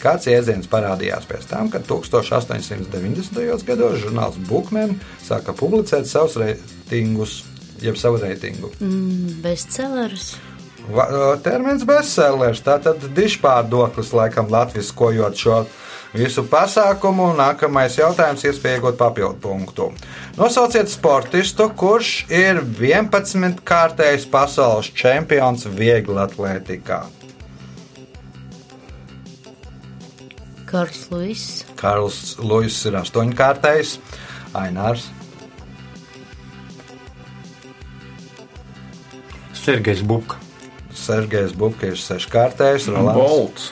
Kāds 0.02 0.26
jēdziens 0.26 0.66
parādījās 0.72 1.28
pēc 1.30 1.44
tam, 1.52 1.70
kad 1.70 1.84
1890. 1.86 3.66
gados 3.68 4.00
žurnāls 4.02 4.40
Bookman 4.50 4.96
sāka 5.22 5.54
publicēt 5.54 6.10
savus 6.10 6.36
reitingus, 6.42 7.44
jeb 7.84 7.98
savu 8.02 8.18
reitingu? 8.24 8.72
Bestselleris. 9.44 10.36
Va- 10.90 11.38
Termins 11.46 11.86
bestsellers, 11.86 12.64
tātad 12.66 12.98
dišpārdoklis, 13.14 14.10
laikam, 14.18 14.50
latviskojot 14.50 15.38
šo 15.38 15.60
visu 16.18 16.42
pasākumu. 16.50 17.30
Nākamais 17.38 18.00
jautājums, 18.02 18.42
iespēja 18.50 18.80
iegūt 18.82 18.98
papildu 18.98 19.38
punktu. 19.44 19.92
Nosauciet 20.42 20.90
sportistu, 20.90 21.70
kurš 21.78 22.26
ir 22.34 22.64
11 22.82 23.62
kārtējs 23.64 24.26
pasaules 24.34 24.90
čempions 24.98 25.70
viegli 25.70 26.18
Karls 30.72 31.04
Luiss. 31.12 31.66
Karls 31.76 32.38
Luis 32.40 32.80
ir 32.88 32.96
astoņkārtējs, 33.02 33.98
Ainārs. 34.56 35.10
Sergejs 39.62 40.00
Buka. 40.08 40.40
Sergejs 40.96 41.52
Buka 41.60 41.92
ir 41.92 42.00
seškārtējs, 42.00 42.88
Rolands. 42.96 43.20
Bolts. 43.20 43.72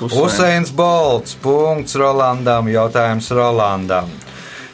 Usains 0.00 0.72
Bolts. 0.72 1.36
Punkts 1.38 1.94
Rolandam. 1.94 2.68
Jautājums 2.68 3.30
Rolandam. 3.30 4.08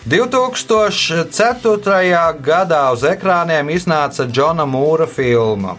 2004. 0.06 2.38
gadā 2.40 2.92
uz 2.94 3.02
ekrāniem 3.02 3.70
iznāca 3.74 4.22
Džona 4.30 4.62
Mūra 4.70 5.06
filma. 5.10 5.74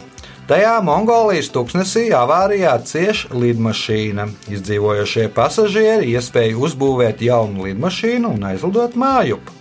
Tajā 0.48 0.78
Mongolijas 0.80 1.50
tuksnesī 1.52 2.06
avārijā 2.16 2.72
cieš 2.88 3.26
lidmašīna. 3.36 4.30
Izdzīvojošie 4.48 5.26
pasažieri 5.36 6.14
iespēja 6.14 6.56
uzbūvēt 6.56 7.20
jaunu 7.26 7.66
lidmašīnu 7.66 8.32
un 8.32 8.46
aizlidot 8.54 8.96
mājup. 8.96 9.52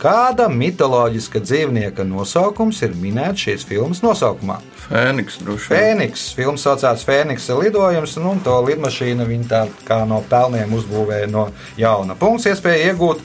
Kāda 0.00 0.50
mitoloģiska 0.52 1.40
dzīvnieka 1.40 2.04
nosaukums 2.04 2.82
ir 2.84 2.92
minēts 3.00 3.46
šīs 3.46 3.64
filmas 3.68 4.04
nosaukumā? 4.04 4.58
Fēniks 4.90 5.40
droši 5.40 5.72
vien. 5.72 5.80
Fēniks. 5.80 6.28
Filmas 6.36 6.68
saucās 6.68 7.04
Fēniksa 7.08 7.56
lidojums, 7.56 8.18
un 8.20 8.44
to 8.44 8.60
lidmašīnu 8.68 9.24
viņi 9.28 9.48
tā 9.48 9.66
kā 9.88 10.02
no 10.08 10.20
pelniem 10.28 10.76
uzbūvēja 10.76 11.32
no 11.32 11.48
jauna. 11.80 12.16
Punkts, 12.20 12.50
iespēja 12.52 12.92
iegūt 12.92 13.24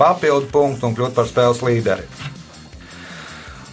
papildu 0.00 0.48
punktu 0.56 0.88
un 0.88 0.96
kļūt 0.96 1.20
par 1.20 1.28
spēles 1.28 1.60
līderi. 1.68 2.32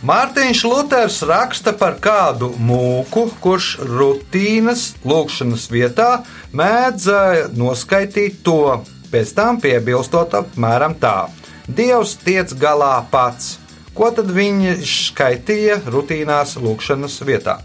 Mārtiņš 0.02 0.64
Luters 0.66 1.20
raksta 1.30 1.76
par 1.78 2.00
kādu 2.02 2.48
mūku, 2.58 3.28
kurš 3.38 3.76
rutīnas 3.86 4.96
lūkšanas 5.06 5.68
vietā 5.70 6.24
mēdz 6.58 7.06
noskaitīt 7.54 8.40
to, 8.42 8.80
pēc 9.14 9.34
tam 9.38 9.60
piebilstot 9.62 10.34
apmēram 10.40 10.96
tā: 10.98 11.28
Dievs 11.70 12.16
tiec 12.24 12.50
galā 12.58 12.96
pats. 13.12 13.60
Ko 13.94 14.10
tad 14.16 14.32
viņš 14.34 14.96
skaitīja 15.12 15.78
rutīnās 15.86 16.56
lūkšanas 16.58 17.20
vietā? 17.28 17.60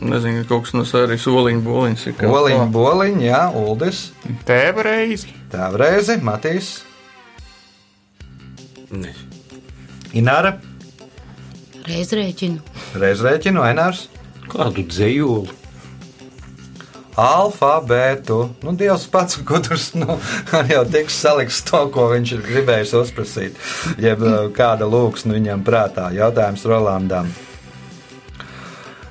Nezinu, 0.00 0.46
kaut 0.48 0.64
kas 0.64 0.72
no 0.72 0.86
sērijas 0.88 1.28
oliņa 1.28 1.64
boliņas 1.68 2.08
ir. 2.08 2.16
tā. 2.64 2.72
boliņš, 2.78 3.22
jā, 3.28 3.44
Uldis, 3.60 4.02
Tēva 4.48 4.88
reizi. 4.88 5.36
Tēvreizi, 5.52 6.16
Matīs, 6.24 6.72
Ne. 8.94 9.14
Ināra, 10.14 10.54
Reizrēķinu. 11.84 12.62
Reizrēķinu, 12.96 13.60
Ainārs, 13.60 14.06
Kādu 14.48 14.86
dzējoli? 14.88 15.52
alfabētu. 17.20 18.38
Nu, 18.66 18.72
Dievs 18.74 19.06
pats, 19.10 19.38
tur 19.38 19.78
nu, 20.00 20.16
jau 20.72 20.82
tiks 20.90 21.18
salikts 21.22 21.60
to, 21.66 21.84
ko 21.94 22.08
viņš 22.10 22.32
ir 22.36 22.44
gribējis 22.48 22.94
uzprasīt. 22.98 23.60
Jeb 24.02 24.24
eh, 24.26 24.38
kāda 24.56 24.88
lūksna 24.90 25.36
viņam 25.36 25.62
prātā. 25.66 26.08
Jautājums 26.16 26.66
Rolandam. 26.66 27.30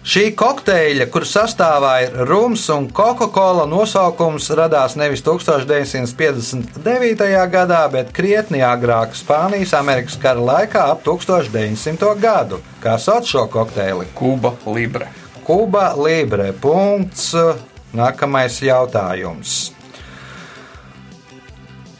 Šī 0.04 0.34
kokteļa, 0.36 1.06
kur 1.08 1.24
sastāvā 1.24 1.94
ir 2.04 2.28
rums 2.28 2.66
un 2.74 2.90
Coca-Cola 2.92 3.64
nosaukums, 3.72 4.50
radās 4.52 4.98
nevis 5.00 5.24
1959. 5.24 7.24
gadā, 7.54 7.78
bet 7.88 8.12
krietni 8.12 8.60
agrāk 8.68 9.16
Spānijas 9.16 9.72
Amerikas 9.80 10.20
kara 10.20 10.44
laikā 10.44 10.92
ap 10.92 11.08
1900. 11.08 12.20
gadu. 12.20 12.60
Kā 12.84 13.00
sauc 13.00 13.24
šo 13.32 13.48
kokteili? 13.48 14.12
Kuba 14.12 14.52
Libre. 14.68 15.08
Kuba 15.48 15.96
Libre. 15.96 16.52
Punkts. 16.52 17.32
Nākamais 17.96 18.60
jautājums. 18.60 19.72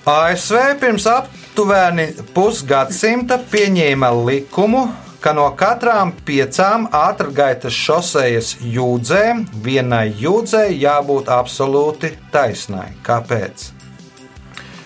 ASV 0.04 0.76
pirms 0.82 1.06
aptuveni 1.08 2.10
pusgadsimta 2.36 3.38
pieņēma 3.48 4.10
likumu, 4.26 4.90
ka 5.24 5.32
no 5.36 5.46
katrām 5.56 6.12
piecām 6.28 6.90
ātrgaitas 6.92 7.72
šosejas 7.78 8.58
jūdzēm 8.60 9.46
vienai 9.64 10.10
jūdzei 10.20 10.74
jābūt 10.82 11.32
absolūti 11.32 12.12
taisnai. 12.34 12.90
Kāpēc? 13.08 13.70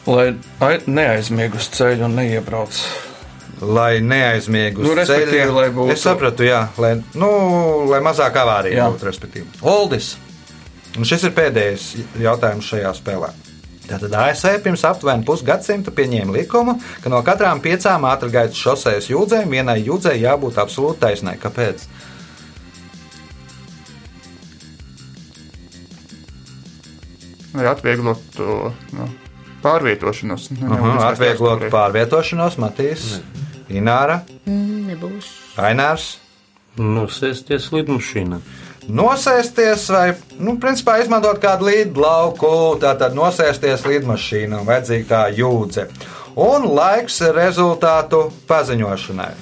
Lai 0.07 0.27
ai- 0.63 0.83
neaizmieg 0.87 1.55
uz 1.57 1.67
ceļu 1.73 2.05
un 2.07 2.15
neiebrauc. 2.21 2.77
Lai 3.59 3.97
neaizmiegu 4.05 4.83
Nu, 4.85 4.93
respektīvi, 4.93 5.49
lai 5.51 5.69
būtu- 5.73 5.91
Es 5.91 6.03
sapratu, 6.05 6.43
jā, 6.45 6.67
lai, 6.77 6.93
nu, 7.15 7.29
lai 7.89 7.99
mazāk 8.05 8.37
avārija 8.37 8.85
būtu, 8.93 9.07
respektīvi. 9.09 9.47
Oldis. 9.63 10.15
Un 10.97 11.03
šis 11.03 11.23
ir 11.25 11.31
pēdējais 11.31 11.87
jautājums 12.21 12.69
šajā 12.69 12.93
spēlē. 12.93 13.31
Tātad 13.87 14.11
ASV 14.19 14.57
pirms 14.65 14.83
aptuveni 14.89 15.23
pusgadsimta 15.27 15.93
pieņēma 15.95 16.33
likumu, 16.35 16.73
ka 17.03 17.09
no 17.13 17.21
katrām 17.23 17.61
piecām 17.63 18.03
ātrgaitas 18.09 18.59
šosejas 18.59 19.07
jūdzēm 19.13 19.53
vienai 19.55 19.77
jūdzei 19.85 20.17
jābūt 20.25 20.59
absolūti 20.63 20.99
taisnai. 21.05 21.37
Kāpēc? 21.39 21.85
Lai 27.57 27.65
atvieglot 27.71 28.19
to 28.35 28.71
nu, 28.93 29.07
pārvietošanos. 29.63 30.49
Ne- 30.53 30.67
Aha, 30.67 30.75
nebūtu 30.77 31.05
atvieglot 31.07 31.63
jāstāv 31.65 31.73
pārvietošanos, 31.73 32.57
Matīs, 32.61 33.07
Ināra, 33.69 34.21
Mm, 34.47 34.85
nebūs. 34.93 35.25
Ainārs. 35.59 36.17
Nosēsties 36.77 37.71
lidmašīnā. 37.73 38.37
Nosēsties 38.87 39.89
vai, 39.91 40.05
nu, 40.39 40.53
principā 40.63 41.01
izmantot 41.01 41.41
kādu 41.43 41.67
līdlauku, 41.67 42.51
tātad 42.79 43.17
nosēsties 43.17 43.83
lidmašīnā, 43.83 44.61
vajadzīga 44.63 45.07
tā 45.09 45.23
jūdze. 45.35 45.89
Un 46.39 46.69
laiks 46.71 47.19
rezultātu 47.35 48.29
paziņošanai. 48.47 49.33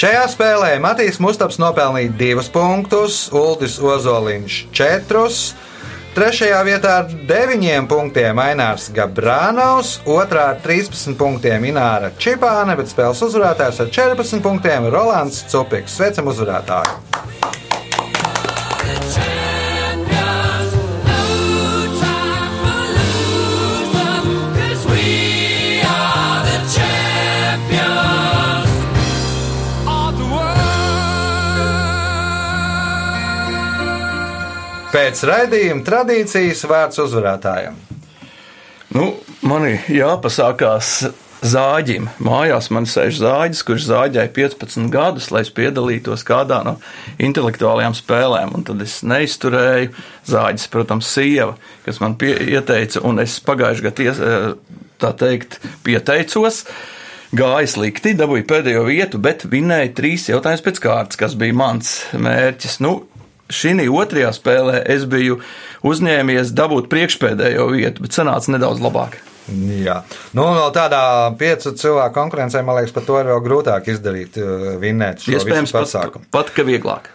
Šajā 0.00 0.26
spēlē 0.32 0.74
Matīs 0.80 1.16
Mustaps 1.20 1.56
nopelnīja 1.60 2.12
divus 2.20 2.52
punktus, 2.52 3.26
Uldis 3.32 3.78
Ozoliņš 3.80 4.60
četrus. 4.76 5.40
Trešajā 6.10 6.58
vietā 6.66 6.92
ar 7.04 7.12
9 7.28 7.84
punktiem 7.86 8.38
Ainārs 8.42 8.88
Gabrānaus, 8.90 9.92
otrā 10.10 10.48
ar 10.56 10.58
13 10.64 11.14
punktiem 11.14 11.68
Ināra 11.70 12.10
Čipāne, 12.18 12.74
bet 12.74 12.90
spēles 12.90 13.22
uzvarētājs 13.28 13.78
ar 13.84 13.92
14 13.94 14.42
punktiem 14.42 14.90
Rolands 14.90 15.44
Cupiks. 15.52 15.94
Sveicam 16.00 16.32
uzvarētāju! 16.34 17.29
Pēc 34.90 35.20
raidījuma 35.22 35.84
tradīcijas 35.86 36.64
vērts 36.66 36.98
uzvarētājam. 36.98 37.76
Nu, 38.90 39.04
man 39.46 39.62
ir 39.68 39.84
jāpasakās 39.94 40.88
zāģim. 41.46 42.08
Mājās 42.26 42.72
man 42.74 42.88
sēž 42.90 43.20
zāģis, 43.20 43.60
kurš 43.68 43.86
zāģēja 43.86 44.32
15 44.34 44.90
gadus, 44.90 45.28
lai 45.30 45.44
es 45.44 45.52
piedalītos 45.54 46.24
kādā 46.26 46.58
no 46.66 46.72
intelektuālajām 47.22 47.94
spēlēm. 47.94 48.56
Un 48.58 48.66
tad 48.66 48.82
es 48.82 48.98
neizturēju. 49.06 49.92
Zāģis, 50.26 50.66
protams, 50.74 51.12
sieva, 51.14 51.54
kas 51.84 52.02
man 52.02 52.18
pie, 52.18 52.34
ieteica, 52.50 53.04
un 53.06 53.22
es 53.22 53.38
pagājušajā 53.46 53.86
gadā 53.86 54.10
eh, 54.10 54.48
tā 54.98 55.12
teikt 55.22 55.60
pieteicos. 55.86 56.64
Gāja 57.30 57.70
slikti, 57.70 58.16
dabūju 58.18 58.42
pēdējo 58.50 58.82
vietu, 58.88 59.22
bet 59.22 59.46
vinēju 59.46 59.94
trīs 59.94 60.26
jautājumus 60.32 60.66
pēc 60.66 60.82
kārtas, 60.82 61.20
kas 61.20 61.38
bija 61.38 61.54
mans 61.54 61.94
mērķis. 62.18 62.80
Nu, 62.82 62.96
šī 63.54 63.86
otrajā 63.90 64.30
spēlē 64.36 64.80
es 64.94 65.04
biju 65.10 65.40
uzņēmies 65.86 66.54
dabūt 66.56 66.88
priekšpēdējo 66.92 67.68
vietu, 67.74 68.06
bet 68.06 68.16
sanāca 68.16 68.54
nedaudz 68.56 68.82
labāk. 68.82 69.18
Jā, 69.50 69.96
nu, 70.38 70.44
no 70.54 70.66
tādā 70.74 71.00
piecu 71.40 71.72
cilvēku 71.74 72.14
konkurencē, 72.14 72.60
man 72.62 72.78
liekas, 72.78 72.92
par 72.94 73.06
to 73.08 73.16
ir 73.18 73.30
vēl 73.32 73.40
grūtāk 73.46 73.88
izdarīt, 73.90 74.36
uh, 74.38 74.76
vinnēt 74.82 75.24
šo 75.24 75.34
Iespējams, 75.34 75.72
visu 75.72 75.78
pat, 75.78 75.88
pasākumu. 75.88 76.28
pat 76.30 76.52
ka 76.54 76.66
vieglāk. 76.68 77.10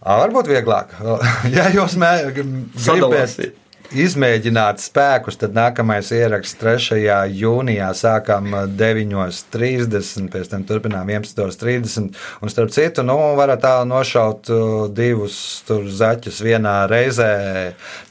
Varbūt 0.00 0.48
vieglāk. 0.52 0.94
Ja 1.56 1.66
jūs 1.74 1.96
mē- 2.00 2.30
Sadalāsiet. 2.78 3.56
Izmēģināt 3.96 4.80
spēkus, 4.82 5.38
tad 5.40 5.54
nākamais 5.56 6.10
ieraksts 6.14 6.58
3. 6.60 7.00
jūnijā 7.34 7.88
sākām 7.96 8.50
9.30, 8.78 10.28
pēc 10.32 10.50
tam 10.52 10.64
turpinām 10.68 11.10
11.30. 11.10 12.10
Un 12.40 12.52
starp 12.52 12.72
citu, 12.74 13.04
nu, 13.06 13.16
varat 13.38 13.62
tā 13.64 13.74
nošaut 13.88 14.50
uh, 14.52 14.66
divus 14.94 15.36
zaķus 15.68 16.40
vienā 16.44 16.76
reizē, 16.90 17.30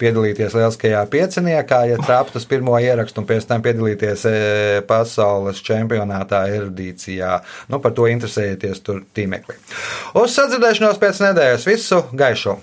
piedalīties 0.01 0.57
lieliskajā 0.57 1.03
pieciniekā, 1.11 1.83
ja 1.93 1.99
trāpt 2.03 2.37
uz 2.39 2.47
pirmo 2.49 2.77
ierakstu, 2.79 3.23
un 3.23 3.29
pēc 3.29 3.47
tam 3.49 3.63
piedalīties 3.65 4.25
e, 4.29 4.35
pasaules 4.87 5.61
čempionātā 5.65 6.43
erudīcijā. 6.55 7.37
Nu, 7.71 7.81
par 7.83 7.95
to 7.97 8.07
interesējieties 8.11 8.83
tur 8.85 9.03
tīmeklī. 9.15 9.59
Uz 10.19 10.35
sadzirdēšanos 10.37 11.01
pēc 11.01 11.23
nedēļas 11.29 11.69
visu 11.69 12.03
gaišu! 12.13 12.59